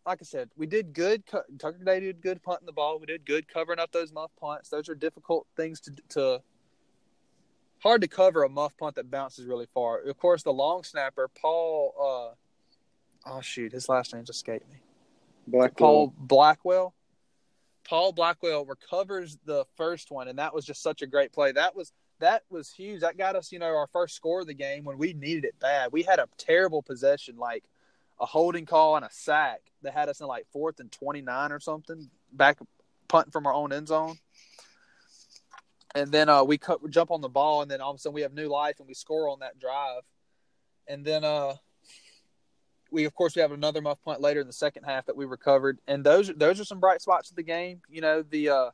like 0.04 0.18
I 0.20 0.24
said, 0.24 0.50
we 0.56 0.66
did 0.66 0.92
good. 0.92 1.22
Tucker 1.26 1.78
Day 1.84 2.00
did 2.00 2.20
good 2.20 2.42
punting 2.42 2.66
the 2.66 2.72
ball. 2.72 2.98
We 2.98 3.06
did 3.06 3.24
good 3.24 3.46
covering 3.48 3.78
up 3.78 3.92
those 3.92 4.12
muff 4.12 4.30
punts. 4.40 4.68
Those 4.68 4.88
are 4.88 4.94
difficult 4.94 5.46
things 5.56 5.80
to 5.80 5.92
to 6.10 6.42
hard 7.82 8.00
to 8.00 8.08
cover 8.08 8.44
a 8.44 8.48
muff 8.48 8.76
punt 8.76 8.96
that 8.96 9.10
bounces 9.10 9.46
really 9.46 9.66
far. 9.72 9.98
Of 10.00 10.16
course, 10.18 10.42
the 10.42 10.52
long 10.52 10.82
snapper, 10.84 11.28
Paul. 11.28 12.34
Uh, 13.26 13.30
oh 13.30 13.40
shoot, 13.40 13.72
his 13.72 13.88
last 13.88 14.14
name's 14.14 14.30
escaped 14.30 14.70
me. 14.72 14.78
Blackwell. 15.46 15.90
Paul 15.90 16.14
Blackwell. 16.18 16.94
Paul 17.84 18.12
Blackwell 18.12 18.64
recovers 18.64 19.38
the 19.44 19.64
first 19.76 20.10
one, 20.10 20.28
and 20.28 20.38
that 20.38 20.54
was 20.54 20.64
just 20.64 20.82
such 20.82 21.02
a 21.02 21.06
great 21.06 21.32
play. 21.32 21.52
That 21.52 21.74
was 21.74 21.92
that 22.20 22.44
was 22.50 22.70
huge. 22.70 23.00
That 23.00 23.18
got 23.18 23.36
us, 23.36 23.50
you 23.50 23.58
know, 23.58 23.66
our 23.66 23.88
first 23.92 24.14
score 24.14 24.42
of 24.42 24.46
the 24.46 24.54
game 24.54 24.84
when 24.84 24.98
we 24.98 25.12
needed 25.12 25.44
it 25.44 25.58
bad. 25.58 25.92
We 25.92 26.02
had 26.02 26.18
a 26.18 26.28
terrible 26.38 26.82
possession, 26.82 27.36
like 27.36 27.64
a 28.20 28.26
holding 28.26 28.66
call 28.66 28.96
and 28.96 29.04
a 29.04 29.10
sack 29.10 29.60
that 29.82 29.92
had 29.92 30.08
us 30.08 30.20
in 30.20 30.26
like 30.26 30.46
fourth 30.52 30.78
and 30.80 30.90
twenty 30.92 31.22
nine 31.22 31.50
or 31.50 31.60
something, 31.60 32.08
back 32.32 32.58
punting 33.08 33.32
from 33.32 33.46
our 33.46 33.52
own 33.52 33.72
end 33.72 33.88
zone 33.88 34.16
and 35.94 36.10
then 36.10 36.28
uh, 36.28 36.42
we 36.42 36.58
cut, 36.58 36.78
jump 36.90 37.10
on 37.10 37.20
the 37.20 37.28
ball, 37.28 37.62
and 37.62 37.70
then 37.70 37.80
all 37.80 37.90
of 37.90 37.96
a 37.96 37.98
sudden 37.98 38.14
we 38.14 38.22
have 38.22 38.32
new 38.32 38.48
life, 38.48 38.76
and 38.78 38.88
we 38.88 38.94
score 38.94 39.28
on 39.28 39.40
that 39.40 39.58
drive, 39.58 40.02
and 40.88 41.04
then 41.04 41.24
uh, 41.24 41.54
we 42.92 43.04
of 43.04 43.14
course 43.14 43.34
we 43.34 43.42
have 43.42 43.52
another 43.52 43.80
muff 43.80 43.98
punt 44.04 44.20
later 44.20 44.40
in 44.40 44.46
the 44.46 44.52
second 44.52 44.84
half 44.84 45.06
that 45.06 45.16
we 45.16 45.24
recovered, 45.24 45.78
and 45.88 46.04
those 46.04 46.30
those 46.36 46.60
are 46.60 46.64
some 46.64 46.78
bright 46.78 47.00
spots 47.00 47.30
of 47.30 47.36
the 47.36 47.42
game. 47.42 47.80
You 47.88 48.02
know 48.02 48.22
the 48.22 48.48
uh, 48.50 48.70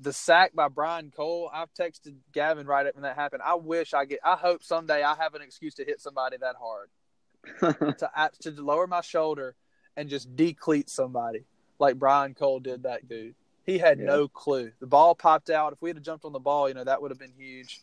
the 0.00 0.12
sack 0.12 0.54
by 0.54 0.68
Brian 0.68 1.12
Cole. 1.14 1.50
I've 1.52 1.72
texted 1.74 2.14
Gavin 2.32 2.66
right 2.66 2.86
up 2.86 2.94
when 2.94 3.02
that 3.02 3.16
happened. 3.16 3.42
I 3.44 3.54
wish 3.54 3.92
I 3.92 4.04
get. 4.04 4.20
I 4.24 4.36
hope 4.36 4.62
someday 4.62 5.02
I 5.02 5.14
have 5.16 5.34
an 5.34 5.42
excuse 5.42 5.74
to 5.74 5.84
hit 5.84 6.00
somebody 6.00 6.36
that 6.38 6.56
hard, 6.58 7.98
to 7.98 8.30
to 8.40 8.62
lower 8.62 8.86
my 8.86 9.00
shoulder 9.00 9.56
and 9.96 10.08
just 10.08 10.34
decleat 10.36 10.88
somebody 10.88 11.44
like 11.78 11.98
Brian 11.98 12.34
Cole 12.34 12.60
did 12.60 12.84
that 12.84 13.08
dude. 13.08 13.34
He 13.64 13.78
had 13.78 13.98
yeah. 13.98 14.06
no 14.06 14.28
clue. 14.28 14.72
The 14.80 14.86
ball 14.86 15.14
popped 15.14 15.50
out. 15.50 15.72
If 15.72 15.82
we 15.82 15.90
had 15.90 16.02
jumped 16.02 16.24
on 16.24 16.32
the 16.32 16.40
ball, 16.40 16.68
you 16.68 16.74
know, 16.74 16.84
that 16.84 17.02
would 17.02 17.10
have 17.10 17.18
been 17.18 17.32
huge. 17.36 17.80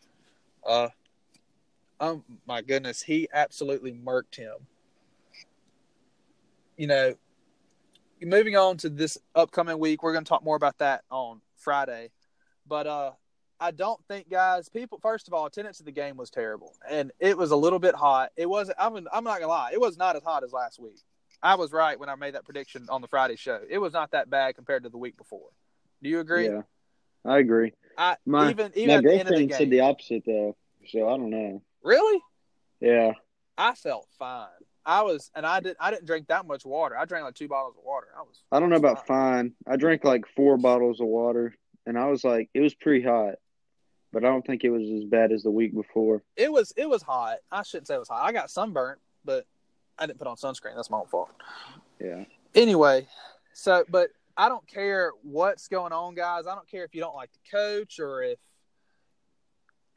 Uh, 0.66 0.90
oh 2.00 2.24
my 2.48 2.62
goodness, 2.62 3.04
he 3.04 3.30
absolutely 3.32 3.94
murked 3.94 4.36
him. 4.36 4.56
You 6.80 6.88
know, 6.88 7.14
moving 8.22 8.56
on 8.56 8.78
to 8.78 8.90
this 8.90 9.18
upcoming 9.36 9.80
week, 9.80 10.02
we're 10.02 10.14
going 10.14 10.24
to 10.24 10.30
talk 10.30 10.46
more 10.46 10.56
about 10.56 10.78
that 10.78 11.04
on 11.12 11.42
Friday. 11.58 12.10
But 12.66 12.88
uh, 12.88 13.12
I 13.60 13.72
don't 13.72 14.00
think, 14.08 14.30
guys, 14.30 14.70
people. 14.70 14.98
First 15.02 15.28
of 15.28 15.34
all, 15.34 15.46
attendance 15.46 15.80
to 15.80 15.84
the 15.84 15.92
game 15.92 16.16
was 16.16 16.30
terrible, 16.30 16.74
and 16.90 17.12
it 17.20 17.38
was 17.38 17.52
a 17.52 17.58
little 17.58 17.80
bit 17.80 17.96
hot. 17.96 18.32
It 18.38 18.50
wasn't. 18.50 18.78
I'm. 18.80 18.96
I'm 18.96 19.26
not 19.26 19.42
gonna 19.42 19.48
lie. 19.48 19.72
It 19.74 19.82
was 19.82 19.98
not 19.98 20.16
as 20.16 20.24
hot 20.24 20.46
as 20.46 20.54
last 20.54 20.80
week. 20.80 21.02
I 21.44 21.56
was 21.56 21.74
right 21.74 22.00
when 22.00 22.08
I 22.08 22.16
made 22.16 22.36
that 22.36 22.46
prediction 22.46 22.88
on 22.88 23.02
the 23.02 23.10
Friday 23.10 23.36
show. 23.36 23.60
It 23.70 23.80
was 23.80 23.92
not 23.92 24.12
that 24.12 24.30
bad 24.30 24.56
compared 24.56 24.84
to 24.84 24.90
the 24.90 24.98
week 24.98 25.18
before. 25.18 25.50
Do 26.02 26.08
you 26.08 26.22
agree? 26.22 26.46
Yeah, 26.46 26.62
I 27.26 27.40
agree. 27.40 27.74
I 27.98 28.16
my, 28.26 28.52
even 28.52 28.72
even 28.76 28.96
my 28.96 29.02
girlfriend 29.02 29.50
the 29.50 29.54
said 29.54 29.70
the 29.70 29.82
opposite 29.82 30.24
though, 30.26 30.56
so 30.88 31.10
I 31.10 31.18
don't 31.18 31.30
know. 31.30 31.62
Really? 31.84 32.22
Yeah. 32.80 33.12
I 33.58 33.76
felt 33.76 34.08
fine. 34.18 34.48
I 34.90 35.04
was, 35.04 35.30
and 35.36 35.46
I 35.46 35.60
did. 35.60 35.78
I 35.80 35.92
didn't 35.92 36.08
drink 36.08 36.30
that 36.30 36.48
much 36.48 36.66
water. 36.66 36.98
I 36.98 37.06
drank 37.06 37.24
like 37.24 37.36
two 37.36 37.48
bottles 37.48 37.76
of 37.78 37.84
water. 37.86 38.08
I 38.18 38.22
was. 38.22 38.42
I 38.52 38.60
don't 38.60 38.72
know 38.72 38.76
about 38.76 39.06
fine. 39.06 39.54
I 39.68 39.76
drank 39.76 40.04
like 40.04 40.26
four 40.36 40.58
bottles 40.58 41.00
of 41.00 41.06
water, 41.06 41.54
and 41.86 41.96
I 41.96 42.08
was 42.08 42.24
like, 42.24 42.50
it 42.56 42.62
was 42.62 42.74
pretty 42.74 43.06
hot, 43.06 43.36
but 44.12 44.26
I 44.26 44.30
don't 44.30 44.44
think 44.44 44.64
it 44.64 44.72
was 44.72 44.90
as 44.90 45.04
bad 45.04 45.32
as 45.32 45.44
the 45.44 45.52
week 45.52 45.76
before. 45.76 46.24
It 46.36 46.52
was. 46.52 46.74
It 46.76 46.90
was 46.90 47.04
hot. 47.04 47.38
I 47.52 47.62
shouldn't 47.62 47.86
say 47.86 47.94
it 47.94 48.00
was 48.00 48.10
hot. 48.10 48.26
I 48.26 48.32
got 48.32 48.50
sunburnt, 48.50 48.98
but 49.24 49.46
I 50.00 50.08
didn't 50.08 50.18
put 50.18 50.28
on 50.28 50.38
sunscreen. 50.38 50.76
That's 50.76 50.90
my 50.90 50.98
own 50.98 51.06
fault. 51.06 51.30
Yeah. 52.02 52.24
Anyway, 52.56 53.08
so 53.54 53.86
but 53.90 54.10
I 54.36 54.50
don't 54.50 54.68
care 54.68 55.12
what's 55.22 55.68
going 55.68 55.94
on, 55.94 56.16
guys. 56.16 56.48
I 56.48 56.56
don't 56.56 56.68
care 56.68 56.84
if 56.84 56.96
you 56.96 57.02
don't 57.02 57.16
like 57.16 57.30
the 57.32 57.52
coach 57.52 58.00
or 58.00 58.24
if 58.24 58.40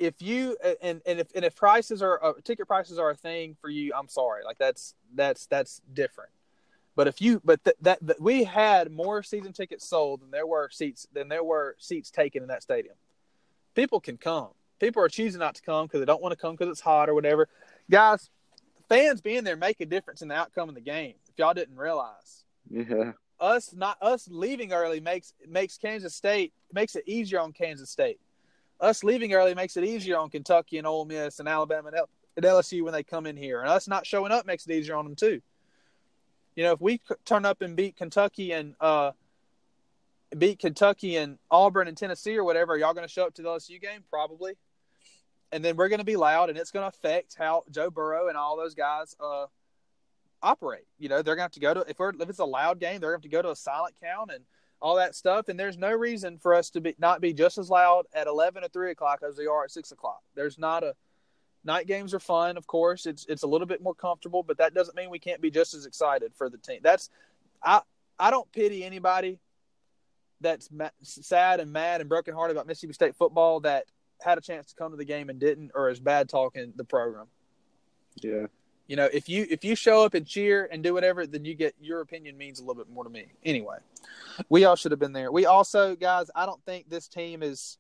if 0.02 0.20
you 0.20 0.56
and 0.82 1.00
and 1.06 1.20
if 1.20 1.28
and 1.34 1.44
if 1.44 1.54
prices 1.54 2.02
are 2.02 2.22
uh, 2.22 2.32
ticket 2.44 2.66
prices 2.66 2.98
are 2.98 3.10
a 3.10 3.14
thing 3.14 3.56
for 3.60 3.70
you, 3.70 3.92
I'm 3.96 4.08
sorry. 4.08 4.44
Like 4.44 4.58
that's 4.58 4.94
that's 5.14 5.46
that's 5.46 5.80
different. 5.92 6.30
But 6.96 7.08
if 7.08 7.22
you 7.22 7.40
but 7.44 7.62
th- 7.64 7.76
that, 7.82 7.98
that 8.02 8.20
we 8.20 8.44
had 8.44 8.90
more 8.90 9.22
season 9.22 9.52
tickets 9.52 9.86
sold 9.86 10.20
than 10.20 10.30
there 10.30 10.46
were 10.46 10.68
seats 10.70 11.06
than 11.12 11.28
there 11.28 11.44
were 11.44 11.76
seats 11.78 12.10
taken 12.10 12.42
in 12.42 12.48
that 12.48 12.62
stadium. 12.62 12.94
People 13.74 14.00
can 14.00 14.16
come. 14.16 14.48
People 14.80 15.02
are 15.02 15.08
choosing 15.08 15.38
not 15.38 15.54
to 15.54 15.62
come 15.62 15.86
because 15.86 16.00
they 16.00 16.06
don't 16.06 16.20
want 16.20 16.32
to 16.32 16.40
come 16.40 16.54
because 16.54 16.68
it's 16.68 16.80
hot 16.80 17.08
or 17.08 17.14
whatever. 17.14 17.48
Guys, 17.88 18.28
fans 18.88 19.20
being 19.20 19.44
there 19.44 19.56
make 19.56 19.80
a 19.80 19.86
difference 19.86 20.20
in 20.22 20.28
the 20.28 20.34
outcome 20.34 20.68
of 20.68 20.74
the 20.74 20.80
game. 20.80 21.14
If 21.28 21.38
y'all 21.38 21.54
didn't 21.54 21.76
realize. 21.76 22.44
Yeah 22.68 23.12
us 23.42 23.74
not 23.74 23.98
us 24.00 24.28
leaving 24.30 24.72
early 24.72 25.00
makes 25.00 25.34
makes 25.48 25.76
Kansas 25.76 26.14
State 26.14 26.52
makes 26.72 26.94
it 26.94 27.02
easier 27.06 27.40
on 27.40 27.52
Kansas 27.52 27.90
State. 27.90 28.20
Us 28.83 29.05
leaving 29.05 29.33
early 29.33 29.55
makes 29.55 29.77
it 29.77 29.85
easier 29.85 30.18
on 30.18 30.29
Kentucky 30.29 30.77
and 30.77 30.87
Ole 30.87 31.05
Miss 31.05 31.38
and 31.38 31.49
Alabama 31.49 31.88
and, 31.88 31.97
L- 31.99 32.09
and 32.37 32.45
LSU 32.45 32.83
when 32.83 32.92
they 32.92 33.05
come 33.05 33.27
in 33.27 33.37
here, 33.37 33.61
and 33.61 33.71
us 33.71 33.87
not 33.87 34.05
showing 34.05 34.33
up 34.33 34.45
makes 34.45 34.66
it 34.66 34.75
easier 34.75 34.97
on 34.97 35.05
them 35.05 35.14
too. 35.14 35.40
You 36.57 36.64
know, 36.64 36.73
if 36.73 36.81
we 36.81 37.01
turn 37.25 37.47
up 37.47 37.62
and 37.62 37.77
beat 37.77 37.97
Kentucky 37.97 38.53
and 38.53 38.75
uh, 38.81 39.12
beat 40.37 40.59
Kentucky 40.59 41.16
and 41.16 41.38
Auburn 41.51 41.88
and 41.88 41.97
Tennessee 41.97 42.37
or 42.37 42.45
whatever, 42.45 42.77
y'all 42.77 42.92
going 42.92 43.07
to 43.07 43.12
show 43.12 43.25
up 43.25 43.35
to 43.35 43.42
the 43.42 43.49
LSU 43.49 43.81
game? 43.81 44.03
Probably. 44.11 44.55
And 45.53 45.64
then 45.64 45.77
we're 45.77 45.88
going 45.88 46.01
to 46.01 46.05
be 46.05 46.16
loud, 46.16 46.49
and 46.51 46.59
it's 46.59 46.71
going 46.71 46.83
to 46.83 46.88
affect 46.88 47.37
how 47.38 47.62
Joe 47.71 47.90
Burrow 47.90 48.29
and 48.29 48.37
all 48.37 48.57
those 48.57 48.75
guys 48.75 49.14
uh, 49.21 49.47
operate. 50.42 50.87
You 50.99 51.09
know, 51.09 51.23
they're 51.23 51.37
going 51.37 51.42
to 51.42 51.42
have 51.45 51.53
to 51.53 51.61
go 51.61 51.75
to 51.75 51.81
if 51.88 51.97
if 52.21 52.29
it's 52.29 52.38
a 52.38 52.45
loud 52.45 52.81
game, 52.81 53.01
they're 53.01 53.11
going 53.11 53.21
to 53.21 53.27
have 53.27 53.31
to 53.31 53.37
go 53.37 53.42
to 53.42 53.51
a 53.51 53.57
silent 53.57 53.95
count 54.03 54.31
and 54.33 54.45
all 54.83 54.97
that 54.97 55.14
stuff. 55.14 55.49
And 55.49 55.59
there's 55.59 55.79
no 55.79 55.92
reason 55.92 56.38
for 56.38 56.53
us 56.53 56.68
to 56.71 56.81
be 56.81 56.95
not 56.99 57.23
be 57.23 57.33
just 57.33 57.57
as 57.57 57.71
loud 57.71 58.05
at 58.12 58.27
eleven 58.27 58.64
or 58.64 58.68
three 58.68 58.90
o'clock 58.90 59.23
as 59.27 59.37
they 59.37 59.47
are 59.47 59.64
at 59.64 59.71
six 59.71 59.92
o'clock. 59.92 60.21
There's 60.35 60.59
not 60.59 60.83
a 60.83 60.95
night 61.64 61.87
games 61.87 62.12
are 62.12 62.21
fun, 62.21 62.57
of 62.57 62.66
course. 62.66 63.07
It's 63.07 63.25
it's 63.27 63.45
a 63.45 63.47
little 63.47 63.66
bit 63.66 63.83
more 63.83 63.95
comfortable, 63.95 64.42
but 64.42 64.59
that 64.59 64.75
doesn't 64.75 64.97
mean 64.97 65.09
we 65.09 65.18
can't 65.18 65.40
be 65.40 65.51
just 65.51 65.73
as 65.73 65.87
excited 65.87 66.33
for 66.35 66.51
the 66.51 66.59
team. 66.59 66.81
That's 66.83 67.09
I 67.62 67.81
I 68.18 68.31
don't 68.31 68.51
pity 68.53 68.85
anybody 68.85 69.38
that's 70.40 70.71
ma- 70.73 70.90
sad 71.03 71.61
and 71.61 71.73
mad 71.73 72.01
and 72.01 72.11
brokenhearted 72.11 72.55
about 72.55 72.66
Mississippi 72.66 72.92
State 72.92 73.14
football 73.14 73.61
that 73.61 73.85
had 74.21 74.38
a 74.38 74.40
chance 74.40 74.66
to 74.71 74.75
come 74.75 74.90
to 74.90 74.97
the 74.97 75.05
game 75.05 75.31
and 75.31 75.38
didn't, 75.38 75.71
or 75.75 75.88
is 75.88 76.01
bad 76.01 76.29
talking 76.29 76.73
the 76.77 76.85
program. 76.85 77.27
Yeah, 78.21 78.47
you 78.92 78.96
know, 78.96 79.09
if 79.11 79.26
you 79.26 79.46
if 79.48 79.64
you 79.64 79.74
show 79.74 80.05
up 80.05 80.12
and 80.12 80.26
cheer 80.26 80.68
and 80.70 80.83
do 80.83 80.92
whatever, 80.92 81.26
then 81.26 81.46
you 81.46 81.55
get 81.55 81.74
your 81.81 82.02
opinion 82.02 82.37
means 82.37 82.61
a 82.61 82.62
little 82.62 82.74
bit 82.74 82.92
more 82.92 83.05
to 83.05 83.09
me. 83.09 83.24
Anyway, 83.42 83.78
we 84.50 84.66
all 84.66 84.76
should 84.76 84.90
have 84.92 85.00
been 85.00 85.14
there. 85.14 85.33
We 85.33 85.46
also, 85.46 85.96
guys, 85.96 86.31
I 86.37 86.44
don't 86.44 86.62
think 86.66 86.90
this 86.90 87.09
team 87.09 87.42
is 87.42 87.78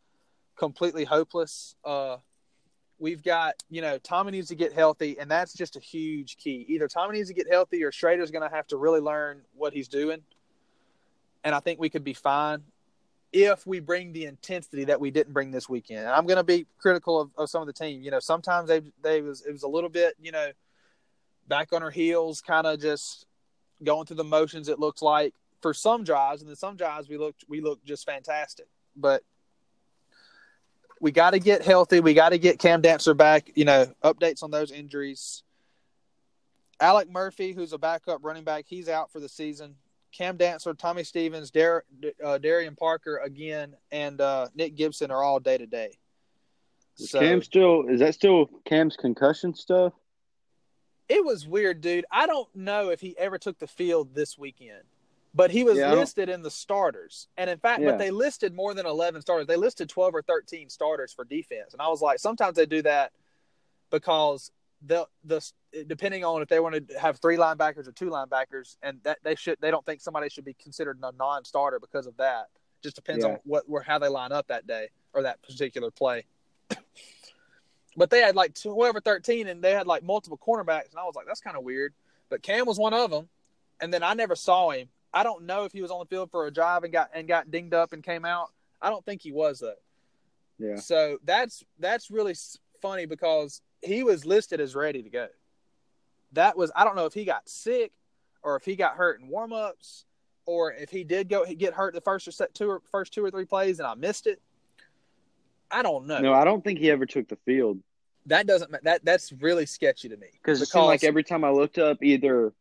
completely 0.56 1.04
hopeless. 1.04 1.76
Uh, 1.84 2.16
we've 2.98 3.22
got, 3.22 3.56
you 3.68 3.82
know, 3.82 3.98
Tommy 3.98 4.30
needs 4.30 4.48
to 4.48 4.54
get 4.54 4.72
healthy, 4.72 5.18
and 5.20 5.30
that's 5.30 5.52
just 5.52 5.76
a 5.76 5.80
huge 5.80 6.38
key. 6.38 6.64
Either 6.70 6.88
Tommy 6.88 7.18
needs 7.18 7.28
to 7.28 7.34
get 7.34 7.46
healthy, 7.46 7.84
or 7.84 7.90
Shrader's 7.90 8.30
going 8.30 8.48
to 8.48 8.56
have 8.56 8.66
to 8.68 8.78
really 8.78 9.00
learn 9.00 9.42
what 9.54 9.74
he's 9.74 9.88
doing. 9.88 10.22
And 11.44 11.54
I 11.54 11.60
think 11.60 11.78
we 11.78 11.90
could 11.90 12.04
be 12.04 12.14
fine. 12.14 12.62
if 13.32 13.66
we 13.66 13.80
bring 13.80 14.12
the 14.12 14.26
intensity 14.26 14.84
that 14.84 15.00
we 15.00 15.10
didn't 15.10 15.32
bring 15.32 15.50
this 15.50 15.68
weekend. 15.68 16.00
And 16.00 16.10
I'm 16.10 16.26
going 16.26 16.36
to 16.36 16.44
be 16.44 16.66
critical 16.78 17.20
of, 17.20 17.30
of 17.36 17.48
some 17.48 17.62
of 17.62 17.66
the 17.66 17.72
team. 17.72 18.02
You 18.02 18.10
know, 18.10 18.20
sometimes 18.20 18.68
they 18.68 18.82
they 19.02 19.22
was 19.22 19.44
it 19.46 19.52
was 19.52 19.62
a 19.62 19.68
little 19.68 19.90
bit 19.90 20.14
you 20.20 20.32
know 20.32 20.50
back 21.48 21.72
on 21.72 21.82
her 21.82 21.90
heels, 21.90 22.40
kind 22.40 22.66
of 22.66 22.80
just 22.80 23.26
going 23.82 24.06
through 24.06 24.16
the 24.16 24.24
motions. 24.24 24.68
It 24.68 24.78
looks 24.78 25.02
like 25.02 25.34
for 25.60 25.74
some 25.74 26.04
drives, 26.04 26.42
and 26.42 26.48
then 26.48 26.56
some 26.56 26.76
drives 26.76 27.08
we 27.08 27.18
looked 27.18 27.44
we 27.48 27.60
looked 27.60 27.84
just 27.84 28.06
fantastic. 28.06 28.66
But 28.96 29.22
we 31.00 31.10
got 31.10 31.30
to 31.30 31.38
get 31.38 31.62
healthy. 31.62 32.00
We 32.00 32.14
got 32.14 32.30
to 32.30 32.38
get 32.38 32.58
Cam 32.58 32.82
Dantzler 32.82 33.16
back. 33.16 33.50
You 33.54 33.64
know, 33.64 33.86
updates 34.04 34.42
on 34.42 34.50
those 34.50 34.70
injuries. 34.70 35.42
Alec 36.80 37.10
Murphy, 37.10 37.52
who's 37.52 37.72
a 37.72 37.78
backup 37.78 38.20
running 38.22 38.44
back, 38.44 38.64
he's 38.66 38.88
out 38.88 39.12
for 39.12 39.20
the 39.20 39.28
season. 39.28 39.76
Cam 40.12 40.36
Dantzler, 40.36 40.76
Tommy 40.76 41.04
Stevens, 41.04 41.50
Dar- 41.50 41.84
uh, 42.22 42.38
Darian 42.38 42.76
Parker 42.76 43.18
again, 43.18 43.74
and 43.90 44.20
uh, 44.20 44.48
Nick 44.54 44.74
Gibson 44.76 45.10
are 45.10 45.22
all 45.22 45.40
day 45.40 45.56
to 45.56 45.66
day. 45.66 45.98
So 46.94 47.20
Cam 47.20 47.42
still 47.42 47.88
is 47.88 48.00
that 48.00 48.14
still 48.14 48.50
Cam's 48.66 48.96
concussion 48.96 49.54
stuff? 49.54 49.92
It 51.12 51.22
was 51.22 51.46
weird, 51.46 51.82
dude. 51.82 52.06
I 52.10 52.26
don't 52.26 52.48
know 52.56 52.88
if 52.88 52.98
he 53.02 53.14
ever 53.18 53.36
took 53.36 53.58
the 53.58 53.66
field 53.66 54.14
this 54.14 54.38
weekend, 54.38 54.84
but 55.34 55.50
he 55.50 55.62
was 55.62 55.76
yeah, 55.76 55.92
listed 55.92 56.30
in 56.30 56.40
the 56.40 56.50
starters. 56.50 57.28
And 57.36 57.50
in 57.50 57.58
fact, 57.58 57.82
yeah. 57.82 57.90
but 57.90 57.98
they 57.98 58.10
listed 58.10 58.54
more 58.54 58.72
than 58.72 58.86
eleven 58.86 59.20
starters. 59.20 59.46
They 59.46 59.56
listed 59.56 59.90
twelve 59.90 60.14
or 60.14 60.22
thirteen 60.22 60.70
starters 60.70 61.12
for 61.12 61.26
defense, 61.26 61.74
and 61.74 61.82
I 61.82 61.88
was 61.88 62.00
like, 62.00 62.18
sometimes 62.18 62.56
they 62.56 62.64
do 62.64 62.80
that 62.82 63.12
because 63.90 64.52
the 64.86 65.06
the 65.22 65.46
depending 65.86 66.24
on 66.24 66.40
if 66.40 66.48
they 66.48 66.60
want 66.60 66.88
to 66.88 66.98
have 66.98 67.18
three 67.18 67.36
linebackers 67.36 67.86
or 67.86 67.92
two 67.92 68.08
linebackers, 68.08 68.78
and 68.82 68.98
that 69.02 69.18
they 69.22 69.34
should 69.34 69.58
they 69.60 69.70
don't 69.70 69.84
think 69.84 70.00
somebody 70.00 70.30
should 70.30 70.46
be 70.46 70.54
considered 70.54 70.98
a 71.02 71.12
non-starter 71.18 71.78
because 71.78 72.06
of 72.06 72.16
that. 72.16 72.46
Just 72.82 72.96
depends 72.96 73.22
yeah. 73.22 73.32
on 73.32 73.38
what 73.44 73.68
where 73.68 73.82
how 73.82 73.98
they 73.98 74.08
line 74.08 74.32
up 74.32 74.46
that 74.48 74.66
day 74.66 74.88
or 75.12 75.24
that 75.24 75.42
particular 75.42 75.90
play. 75.90 76.24
But 77.96 78.10
they 78.10 78.20
had 78.20 78.36
like 78.36 78.54
twelve 78.54 78.96
or 78.96 79.00
thirteen, 79.00 79.48
and 79.48 79.62
they 79.62 79.72
had 79.72 79.86
like 79.86 80.02
multiple 80.02 80.38
cornerbacks, 80.38 80.90
and 80.90 80.98
I 80.98 81.04
was 81.04 81.14
like, 81.14 81.26
that's 81.26 81.40
kind 81.40 81.56
of 81.56 81.64
weird. 81.64 81.92
But 82.30 82.42
Cam 82.42 82.66
was 82.66 82.78
one 82.78 82.94
of 82.94 83.10
them, 83.10 83.28
and 83.80 83.92
then 83.92 84.02
I 84.02 84.14
never 84.14 84.34
saw 84.34 84.70
him. 84.70 84.88
I 85.14 85.22
don't 85.22 85.44
know 85.44 85.64
if 85.64 85.72
he 85.72 85.82
was 85.82 85.90
on 85.90 86.00
the 86.00 86.06
field 86.06 86.30
for 86.30 86.46
a 86.46 86.50
drive 86.50 86.84
and 86.84 86.92
got 86.92 87.10
and 87.12 87.28
got 87.28 87.50
dinged 87.50 87.74
up 87.74 87.92
and 87.92 88.02
came 88.02 88.24
out. 88.24 88.50
I 88.80 88.88
don't 88.88 89.04
think 89.04 89.22
he 89.22 89.32
was 89.32 89.60
though. 89.60 89.74
Yeah. 90.58 90.76
So 90.76 91.18
that's 91.24 91.64
that's 91.78 92.10
really 92.10 92.34
funny 92.80 93.06
because 93.06 93.60
he 93.82 94.02
was 94.02 94.24
listed 94.24 94.60
as 94.60 94.74
ready 94.74 95.02
to 95.02 95.10
go. 95.10 95.28
That 96.32 96.56
was 96.56 96.72
I 96.74 96.84
don't 96.84 96.96
know 96.96 97.06
if 97.06 97.14
he 97.14 97.24
got 97.24 97.48
sick 97.48 97.92
or 98.42 98.56
if 98.56 98.64
he 98.64 98.76
got 98.76 98.96
hurt 98.96 99.20
in 99.20 99.28
warmups 99.28 100.04
or 100.46 100.72
if 100.72 100.90
he 100.90 101.04
did 101.04 101.28
go 101.28 101.44
get 101.44 101.74
hurt 101.74 101.94
the 101.94 102.00
first 102.00 102.26
or 102.26 102.32
set 102.32 102.54
two 102.54 102.68
or 102.68 102.82
first 102.90 103.12
two 103.12 103.24
or 103.24 103.30
three 103.30 103.44
plays 103.44 103.78
and 103.78 103.86
I 103.86 103.94
missed 103.94 104.26
it. 104.26 104.40
I 105.72 105.82
don't 105.82 106.06
know. 106.06 106.20
No, 106.20 106.32
I 106.34 106.44
don't 106.44 106.62
think 106.62 106.78
he 106.78 106.90
ever 106.90 107.06
took 107.06 107.28
the 107.28 107.36
field. 107.44 107.78
That 108.26 108.46
doesn't 108.46 108.84
that 108.84 109.04
that's 109.04 109.32
really 109.32 109.66
sketchy 109.66 110.08
to 110.08 110.16
me 110.16 110.28
because 110.32 110.62
it 110.62 110.66
seemed 110.66 110.84
like 110.84 111.02
every 111.02 111.24
time 111.24 111.42
I 111.42 111.50
looked 111.50 111.78
up, 111.78 112.02
either 112.02 112.52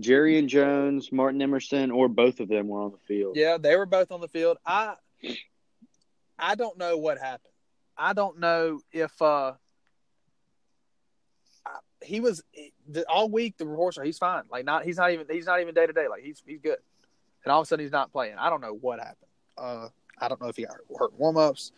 Jarrian 0.00 0.46
Jones, 0.46 1.12
Martin 1.12 1.42
Emerson, 1.42 1.90
or 1.90 2.08
both 2.08 2.40
of 2.40 2.48
them 2.48 2.68
were 2.68 2.80
on 2.80 2.92
the 2.92 2.98
field. 2.98 3.36
Yeah, 3.36 3.58
they 3.58 3.76
were 3.76 3.84
both 3.84 4.10
on 4.10 4.20
the 4.22 4.28
field. 4.28 4.56
I 4.64 4.94
I 6.38 6.54
don't 6.54 6.78
know 6.78 6.96
what 6.96 7.18
happened. 7.18 7.52
I 7.96 8.14
don't 8.14 8.38
know 8.38 8.80
if 8.92 9.20
uh 9.20 9.52
he 12.02 12.20
was 12.20 12.42
all 13.08 13.28
week. 13.28 13.56
The 13.58 13.66
reports 13.66 13.98
are 13.98 14.04
he's 14.04 14.18
fine. 14.18 14.44
Like 14.50 14.64
not 14.64 14.84
he's 14.84 14.96
not 14.96 15.10
even 15.12 15.26
he's 15.30 15.46
not 15.46 15.60
even 15.60 15.74
day 15.74 15.86
to 15.86 15.92
day. 15.92 16.08
Like 16.08 16.22
he's 16.22 16.42
he's 16.46 16.60
good. 16.60 16.78
And 17.44 17.52
all 17.52 17.60
of 17.60 17.64
a 17.64 17.68
sudden 17.68 17.84
he's 17.84 17.92
not 17.92 18.12
playing. 18.12 18.36
I 18.38 18.50
don't 18.50 18.60
know 18.60 18.72
what 18.72 18.98
happened. 18.98 19.16
Uh, 19.58 19.88
I 20.18 20.28
don't 20.28 20.40
know 20.40 20.48
if 20.48 20.56
he 20.56 20.64
got 20.64 20.76
hurt 20.98 21.12
warm 21.18 21.36
ups. 21.36 21.72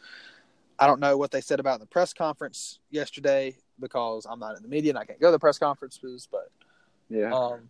I 0.79 0.87
don't 0.87 1.01
know 1.01 1.17
what 1.17 1.31
they 1.31 1.41
said 1.41 1.61
about 1.61 1.81
the 1.81 1.87
press 1.87 2.13
conference 2.13 2.79
yesterday 2.91 3.57
because 3.81 4.27
I'm 4.29 4.39
not 4.39 4.57
in 4.57 4.63
the 4.63 4.69
media 4.69 4.91
and 4.91 4.99
I 4.99 5.05
can't 5.05 5.21
go 5.21 5.29
to 5.29 5.33
the 5.33 5.39
press 5.39 5.59
conferences. 5.59 6.29
But 6.31 6.51
yeah, 7.09 7.35
um, 7.35 7.69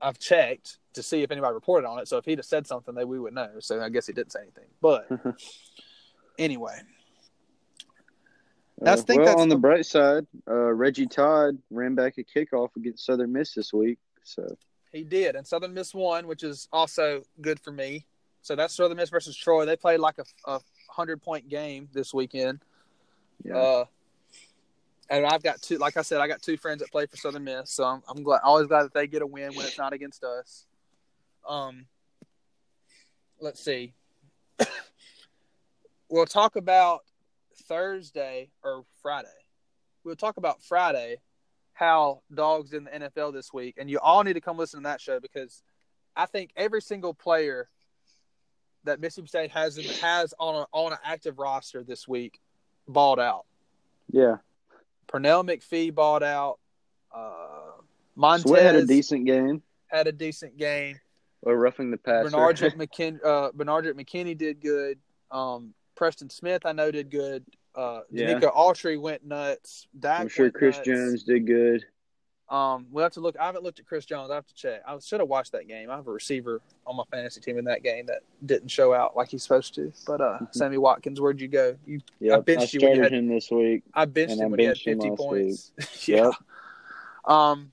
I've 0.00 0.18
checked 0.18 0.78
to 0.94 1.02
see 1.02 1.22
if 1.22 1.30
anybody 1.30 1.54
reported 1.54 1.86
on 1.86 1.98
it. 1.98 2.08
So 2.08 2.16
if 2.16 2.24
he'd 2.24 2.38
have 2.38 2.46
said 2.46 2.66
something, 2.66 2.94
they 2.94 3.04
we 3.04 3.18
would 3.18 3.34
know. 3.34 3.50
So 3.58 3.80
I 3.80 3.88
guess 3.90 4.06
he 4.06 4.12
didn't 4.12 4.32
say 4.32 4.40
anything. 4.40 4.64
But 4.80 5.08
anyway, 6.38 6.78
that's 8.80 9.02
uh, 9.02 9.04
think 9.04 9.18
well, 9.18 9.26
that's 9.26 9.40
on 9.40 9.48
the, 9.48 9.56
the 9.56 9.60
bright 9.60 9.86
side, 9.86 10.26
uh, 10.48 10.54
Reggie 10.54 11.06
Todd 11.06 11.58
ran 11.70 11.94
back 11.94 12.16
a 12.18 12.24
kickoff 12.24 12.74
against 12.76 13.04
Southern 13.04 13.32
Miss 13.32 13.54
this 13.54 13.72
week. 13.72 13.98
So 14.24 14.56
he 14.92 15.04
did, 15.04 15.36
and 15.36 15.46
Southern 15.46 15.74
Miss 15.74 15.94
won, 15.94 16.26
which 16.26 16.42
is 16.42 16.68
also 16.72 17.22
good 17.40 17.60
for 17.60 17.72
me. 17.72 18.06
So 18.42 18.56
that's 18.56 18.74
Southern 18.74 18.96
Miss 18.96 19.10
versus 19.10 19.36
Troy. 19.36 19.66
They 19.66 19.76
played 19.76 20.00
like 20.00 20.16
a, 20.18 20.24
a 20.50 20.60
hundred 21.00 21.22
point 21.22 21.48
game 21.48 21.88
this 21.94 22.12
weekend. 22.12 22.60
Yeah. 23.42 23.56
Uh, 23.56 23.84
and 25.08 25.26
I've 25.26 25.42
got 25.42 25.62
two, 25.62 25.78
like 25.78 25.96
I 25.96 26.02
said, 26.02 26.20
I 26.20 26.28
got 26.28 26.42
two 26.42 26.58
friends 26.58 26.80
that 26.80 26.90
play 26.92 27.06
for 27.06 27.16
Southern 27.16 27.44
Miss, 27.44 27.72
so 27.72 27.84
I'm, 27.84 28.02
I'm 28.06 28.22
glad, 28.22 28.42
always 28.44 28.66
glad 28.66 28.84
that 28.84 28.94
they 28.94 29.06
get 29.06 29.22
a 29.22 29.26
win 29.26 29.54
when 29.54 29.64
it's 29.64 29.78
not 29.78 29.92
against 29.94 30.22
us. 30.22 30.66
Um, 31.48 31.86
let's 33.40 33.64
see. 33.64 33.94
we'll 36.10 36.26
talk 36.26 36.56
about 36.56 37.00
Thursday 37.64 38.50
or 38.62 38.84
Friday. 39.02 39.28
We'll 40.04 40.16
talk 40.16 40.36
about 40.36 40.62
Friday 40.62 41.16
how 41.72 42.20
dogs 42.34 42.74
in 42.74 42.84
the 42.84 42.90
NFL 42.90 43.32
this 43.32 43.54
week, 43.54 43.76
and 43.78 43.88
you 43.88 43.98
all 44.00 44.22
need 44.22 44.34
to 44.34 44.40
come 44.40 44.58
listen 44.58 44.80
to 44.80 44.84
that 44.84 45.00
show 45.00 45.18
because 45.18 45.62
I 46.14 46.26
think 46.26 46.50
every 46.56 46.82
single 46.82 47.14
player 47.14 47.70
that 48.84 49.00
Mississippi 49.00 49.28
State 49.28 49.50
has 49.50 49.76
has 50.00 50.34
on 50.38 50.62
a, 50.62 50.66
on 50.72 50.92
an 50.92 50.98
active 51.04 51.38
roster 51.38 51.82
this 51.82 52.06
week 52.08 52.40
balled 52.88 53.20
out. 53.20 53.44
Yeah, 54.10 54.36
Pernell 55.08 55.48
McPhee 55.48 55.94
balled 55.94 56.22
out. 56.22 56.58
Uh, 57.14 57.80
Montez 58.16 58.42
Sweat 58.42 58.62
had 58.62 58.76
a 58.76 58.86
decent 58.86 59.26
game. 59.26 59.62
Had 59.88 60.06
a 60.06 60.12
decent 60.12 60.56
game. 60.56 61.00
Or 61.42 61.56
roughing 61.56 61.90
the 61.90 61.96
passer. 61.96 62.30
Benardrick 62.30 62.74
McKin- 62.76 63.24
uh, 63.24 63.50
McKinney 63.52 64.36
did 64.36 64.60
good. 64.60 64.98
Um, 65.30 65.72
Preston 65.96 66.30
Smith, 66.30 66.66
I 66.66 66.72
know, 66.72 66.90
did 66.90 67.10
good. 67.10 67.44
Uh, 67.74 68.00
yeah. 68.10 68.34
Denico 68.34 68.54
Autry 68.54 69.00
went 69.00 69.24
nuts. 69.24 69.86
Dak 69.98 70.20
I'm 70.20 70.28
sure 70.28 70.50
Chris 70.50 70.76
nuts. 70.76 70.86
Jones 70.86 71.22
did 71.24 71.46
good. 71.46 71.84
Um, 72.50 72.86
we'll 72.90 73.04
have 73.04 73.12
to 73.12 73.20
look. 73.20 73.36
I 73.38 73.46
haven't 73.46 73.62
looked 73.62 73.78
at 73.78 73.86
Chris 73.86 74.04
Jones. 74.04 74.30
I 74.30 74.34
have 74.34 74.46
to 74.46 74.54
check. 74.54 74.82
I 74.86 74.98
should 74.98 75.20
have 75.20 75.28
watched 75.28 75.52
that 75.52 75.68
game. 75.68 75.88
I 75.88 75.94
have 75.94 76.08
a 76.08 76.12
receiver 76.12 76.60
on 76.84 76.96
my 76.96 77.04
fantasy 77.08 77.40
team 77.40 77.58
in 77.58 77.64
that 77.66 77.84
game 77.84 78.06
that 78.06 78.22
didn't 78.44 78.68
show 78.68 78.92
out 78.92 79.16
like 79.16 79.28
he's 79.28 79.44
supposed 79.44 79.72
to. 79.76 79.92
But 80.04 80.20
uh, 80.20 80.24
mm-hmm. 80.24 80.44
Sammy 80.50 80.76
Watkins, 80.76 81.20
where'd 81.20 81.40
you 81.40 81.46
go? 81.46 81.76
You, 81.86 82.00
yep, 82.18 82.38
I 82.38 82.40
benched 82.40 82.74
I 82.74 82.78
you 82.78 82.88
when 82.88 82.96
you 82.96 83.02
had, 83.04 83.12
him 83.12 83.28
this 83.28 83.52
week. 83.52 83.84
I 83.94 84.04
benched 84.04 84.34
him 84.34 84.40
I 84.40 84.46
when 84.46 84.58
benched 84.58 84.82
he 84.82 84.90
had 84.90 85.00
fifty 85.00 85.16
points. 85.16 85.72
yeah. 86.08 86.24
Yep. 86.24 87.32
Um, 87.32 87.72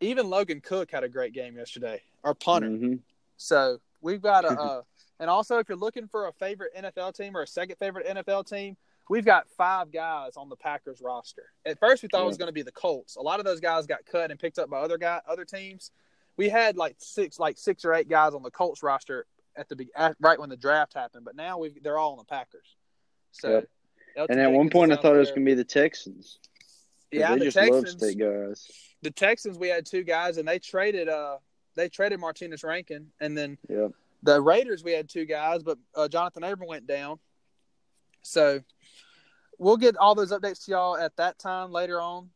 even 0.00 0.30
Logan 0.30 0.60
Cooke 0.60 0.92
had 0.92 1.02
a 1.02 1.08
great 1.08 1.32
game 1.32 1.56
yesterday. 1.56 2.00
Our 2.22 2.34
punter. 2.34 2.68
Mm-hmm. 2.68 2.94
So 3.36 3.78
we've 4.00 4.22
got 4.22 4.44
a. 4.44 4.48
uh, 4.60 4.82
and 5.18 5.28
also, 5.28 5.58
if 5.58 5.68
you're 5.68 5.76
looking 5.76 6.06
for 6.06 6.28
a 6.28 6.32
favorite 6.32 6.70
NFL 6.78 7.16
team 7.16 7.36
or 7.36 7.42
a 7.42 7.46
second 7.48 7.76
favorite 7.80 8.06
NFL 8.06 8.48
team, 8.48 8.76
we've 9.08 9.24
got 9.24 9.48
five 9.56 9.92
guys 9.92 10.36
on 10.36 10.48
the 10.48 10.56
Packers 10.56 11.00
roster. 11.02 11.44
At 11.66 11.78
first, 11.78 12.02
we 12.02 12.08
thought 12.08 12.18
yeah. 12.18 12.24
it 12.24 12.28
was 12.28 12.36
going 12.36 12.48
to 12.48 12.52
be 12.52 12.62
the 12.62 12.72
Colts. 12.72 13.16
A 13.16 13.22
lot 13.22 13.38
of 13.40 13.46
those 13.46 13.60
guys 13.60 13.86
got 13.86 14.06
cut 14.06 14.30
and 14.30 14.38
picked 14.38 14.58
up 14.58 14.70
by 14.70 14.78
other 14.78 14.98
guy, 14.98 15.20
other 15.28 15.44
teams. 15.44 15.90
We 16.36 16.48
had 16.48 16.76
like 16.76 16.96
six, 16.98 17.38
like 17.38 17.58
six 17.58 17.84
or 17.84 17.94
eight 17.94 18.08
guys 18.08 18.34
on 18.34 18.42
the 18.42 18.50
Colts 18.50 18.82
roster 18.82 19.26
at 19.56 19.68
the 19.68 19.88
at, 19.96 20.16
right 20.20 20.38
when 20.38 20.50
the 20.50 20.56
draft 20.56 20.94
happened, 20.94 21.24
but 21.24 21.34
now 21.34 21.58
we 21.58 21.74
they're 21.82 21.98
all 21.98 22.12
on 22.12 22.18
the 22.18 22.24
Packers. 22.24 22.76
So, 23.32 23.64
yep. 24.16 24.26
and 24.30 24.40
at 24.40 24.52
one 24.52 24.70
point, 24.70 24.92
I 24.92 24.96
thought 24.96 25.02
there. 25.02 25.16
it 25.16 25.20
was 25.20 25.30
going 25.30 25.44
to 25.44 25.50
be 25.50 25.54
the 25.54 25.64
Texans. 25.64 26.38
Yeah, 27.10 27.32
they 27.32 27.38
the 27.38 27.44
just 27.46 27.56
Texans, 27.56 27.84
love 27.84 27.88
state 27.88 28.18
guys. 28.18 28.70
The 29.02 29.10
Texans, 29.10 29.58
we 29.58 29.68
had 29.68 29.84
two 29.84 30.04
guys, 30.04 30.38
and 30.38 30.46
they 30.46 30.58
traded. 30.58 31.08
Uh, 31.08 31.38
they 31.74 31.88
traded 31.88 32.20
Martinez 32.20 32.62
Rankin, 32.62 33.08
and 33.20 33.36
then 33.36 33.58
yep. 33.68 33.92
The 34.22 34.40
Raiders, 34.40 34.82
we 34.82 34.92
had 34.92 35.08
two 35.08 35.24
guys, 35.24 35.62
but 35.62 35.78
uh, 35.94 36.08
Jonathan 36.08 36.42
Abram 36.42 36.68
went 36.68 36.86
down. 36.86 37.18
So 38.28 38.62
we'll 39.58 39.76
get 39.76 39.96
all 39.96 40.14
those 40.14 40.32
updates 40.32 40.64
to 40.64 40.72
y'all 40.72 40.96
at 40.96 41.16
that 41.16 41.38
time 41.38 41.72
later 41.72 42.00
on. 42.00 42.30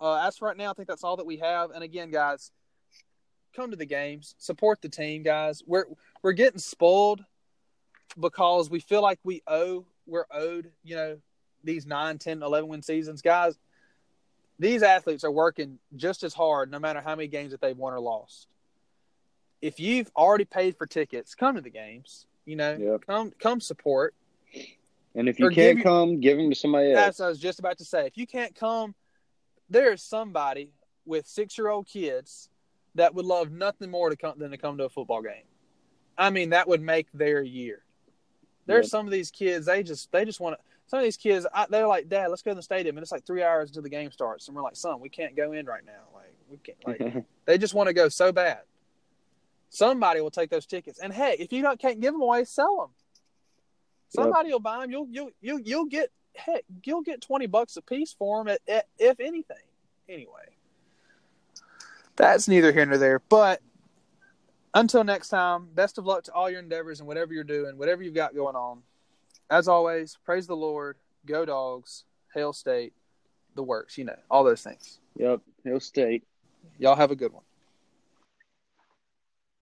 Uh, 0.00 0.16
as 0.26 0.38
for 0.38 0.48
right 0.48 0.56
now, 0.56 0.70
I 0.70 0.74
think 0.74 0.88
that's 0.88 1.04
all 1.04 1.16
that 1.16 1.26
we 1.26 1.36
have. 1.38 1.70
And 1.70 1.82
again, 1.82 2.10
guys, 2.10 2.50
come 3.54 3.70
to 3.70 3.76
the 3.76 3.86
games, 3.86 4.34
support 4.38 4.80
the 4.80 4.88
team, 4.88 5.22
guys. 5.22 5.62
We're 5.66 5.86
we're 6.22 6.32
getting 6.32 6.60
spoiled 6.60 7.24
because 8.18 8.70
we 8.70 8.80
feel 8.80 9.02
like 9.02 9.18
we 9.24 9.42
owe 9.46 9.84
we're 10.06 10.26
owed, 10.30 10.70
you 10.82 10.96
know, 10.96 11.18
these 11.62 11.86
9, 11.86 12.18
10, 12.18 12.42
11 12.42 12.68
win 12.68 12.82
seasons. 12.82 13.22
Guys, 13.22 13.58
these 14.58 14.82
athletes 14.82 15.22
are 15.24 15.30
working 15.30 15.78
just 15.96 16.22
as 16.22 16.34
hard 16.34 16.70
no 16.70 16.78
matter 16.78 17.00
how 17.00 17.14
many 17.14 17.28
games 17.28 17.52
that 17.52 17.60
they've 17.60 17.76
won 17.76 17.92
or 17.92 18.00
lost 18.00 18.48
if 19.60 19.78
you've 19.78 20.10
already 20.16 20.44
paid 20.44 20.76
for 20.76 20.86
tickets, 20.86 21.34
come 21.34 21.54
to 21.54 21.60
the 21.60 21.70
games. 21.70 22.26
You 22.46 22.56
know, 22.56 22.76
yep. 22.76 23.06
come 23.06 23.32
come 23.38 23.60
support. 23.60 24.14
And 25.14 25.28
if 25.28 25.40
you 25.40 25.50
can't 25.50 25.78
give 25.78 25.84
come, 25.84 26.20
give 26.20 26.36
them 26.36 26.50
to 26.50 26.56
somebody 26.56 26.92
else. 26.92 26.96
That's 26.96 27.18
what 27.18 27.26
I 27.26 27.28
was 27.30 27.38
just 27.38 27.58
about 27.58 27.78
to 27.78 27.84
say. 27.84 28.06
If 28.06 28.16
you 28.16 28.26
can't 28.26 28.54
come, 28.54 28.94
there's 29.68 30.02
somebody 30.02 30.72
with 31.04 31.26
six 31.26 31.58
year 31.58 31.68
old 31.68 31.86
kids 31.86 32.48
that 32.94 33.14
would 33.14 33.26
love 33.26 33.50
nothing 33.50 33.90
more 33.90 34.10
to 34.10 34.16
come 34.16 34.38
than 34.38 34.50
to 34.50 34.56
come 34.56 34.78
to 34.78 34.84
a 34.84 34.88
football 34.88 35.22
game. 35.22 35.44
I 36.16 36.30
mean, 36.30 36.50
that 36.50 36.68
would 36.68 36.82
make 36.82 37.06
their 37.12 37.42
year. 37.42 37.82
There's 38.66 38.86
Yep. 38.86 38.90
some 38.90 39.06
of 39.06 39.12
these 39.12 39.30
kids. 39.30 39.66
They 39.66 39.82
just 39.82 40.12
they 40.12 40.24
just 40.24 40.40
want 40.40 40.58
to. 40.58 40.64
Some 40.86 40.98
of 40.98 41.04
these 41.04 41.16
kids, 41.16 41.46
I, 41.54 41.66
they're 41.70 41.86
like, 41.86 42.08
"Dad, 42.08 42.28
let's 42.28 42.42
go 42.42 42.50
to 42.50 42.56
the 42.56 42.62
stadium," 42.62 42.96
and 42.96 43.02
it's 43.02 43.12
like 43.12 43.24
three 43.24 43.44
hours 43.44 43.70
until 43.70 43.82
the 43.82 43.88
game 43.88 44.10
starts, 44.10 44.48
and 44.48 44.56
we're 44.56 44.62
like, 44.62 44.76
"Son, 44.76 45.00
we 45.00 45.08
can't 45.08 45.36
go 45.36 45.52
in 45.52 45.64
right 45.66 45.84
now. 45.84 46.02
Like, 46.12 46.34
we 46.48 46.56
can't." 46.58 46.78
Like, 46.86 47.24
they 47.46 47.58
just 47.58 47.74
want 47.74 47.86
to 47.86 47.92
go 47.92 48.08
so 48.08 48.32
bad. 48.32 48.60
Somebody 49.68 50.20
will 50.20 50.32
take 50.32 50.50
those 50.50 50.66
tickets, 50.66 50.98
and 50.98 51.12
hey, 51.12 51.36
if 51.38 51.52
you 51.52 51.62
don't 51.62 51.78
can't 51.78 52.00
give 52.00 52.12
them 52.12 52.22
away, 52.22 52.44
sell 52.44 52.76
them. 52.78 52.90
Somebody 54.10 54.50
will 54.50 54.60
buy 54.60 54.80
them. 54.80 54.90
You'll 54.90 55.08
you'll 55.10 55.30
you'll 55.40 55.60
you'll 55.60 55.84
get 55.86 56.10
heck, 56.34 56.64
you'll 56.84 57.02
get 57.02 57.20
twenty 57.20 57.46
bucks 57.46 57.76
a 57.76 57.82
piece 57.82 58.12
for 58.12 58.44
them, 58.44 58.48
at, 58.48 58.60
at, 58.68 58.86
if 58.98 59.20
anything. 59.20 59.56
Anyway, 60.08 60.56
that's 62.16 62.48
neither 62.48 62.72
here 62.72 62.86
nor 62.86 62.98
there. 62.98 63.20
But 63.20 63.60
until 64.74 65.04
next 65.04 65.28
time, 65.28 65.68
best 65.74 65.98
of 65.98 66.06
luck 66.06 66.24
to 66.24 66.32
all 66.32 66.50
your 66.50 66.60
endeavors 66.60 67.00
and 67.00 67.06
whatever 67.06 67.32
you're 67.32 67.44
doing, 67.44 67.78
whatever 67.78 68.02
you've 68.02 68.14
got 68.14 68.34
going 68.34 68.56
on. 68.56 68.82
As 69.48 69.66
always, 69.66 70.16
praise 70.24 70.46
the 70.46 70.56
Lord, 70.56 70.96
go 71.26 71.44
dogs, 71.44 72.04
hail 72.34 72.52
state, 72.52 72.92
the 73.54 73.62
works, 73.62 73.98
you 73.98 74.04
know, 74.04 74.16
all 74.30 74.44
those 74.44 74.62
things. 74.62 75.00
yep. 75.16 75.40
Hill 75.64 75.80
State. 75.80 76.24
Y'all 76.78 76.96
have 76.96 77.10
a 77.10 77.16
good 77.16 77.32
one. 77.32 77.42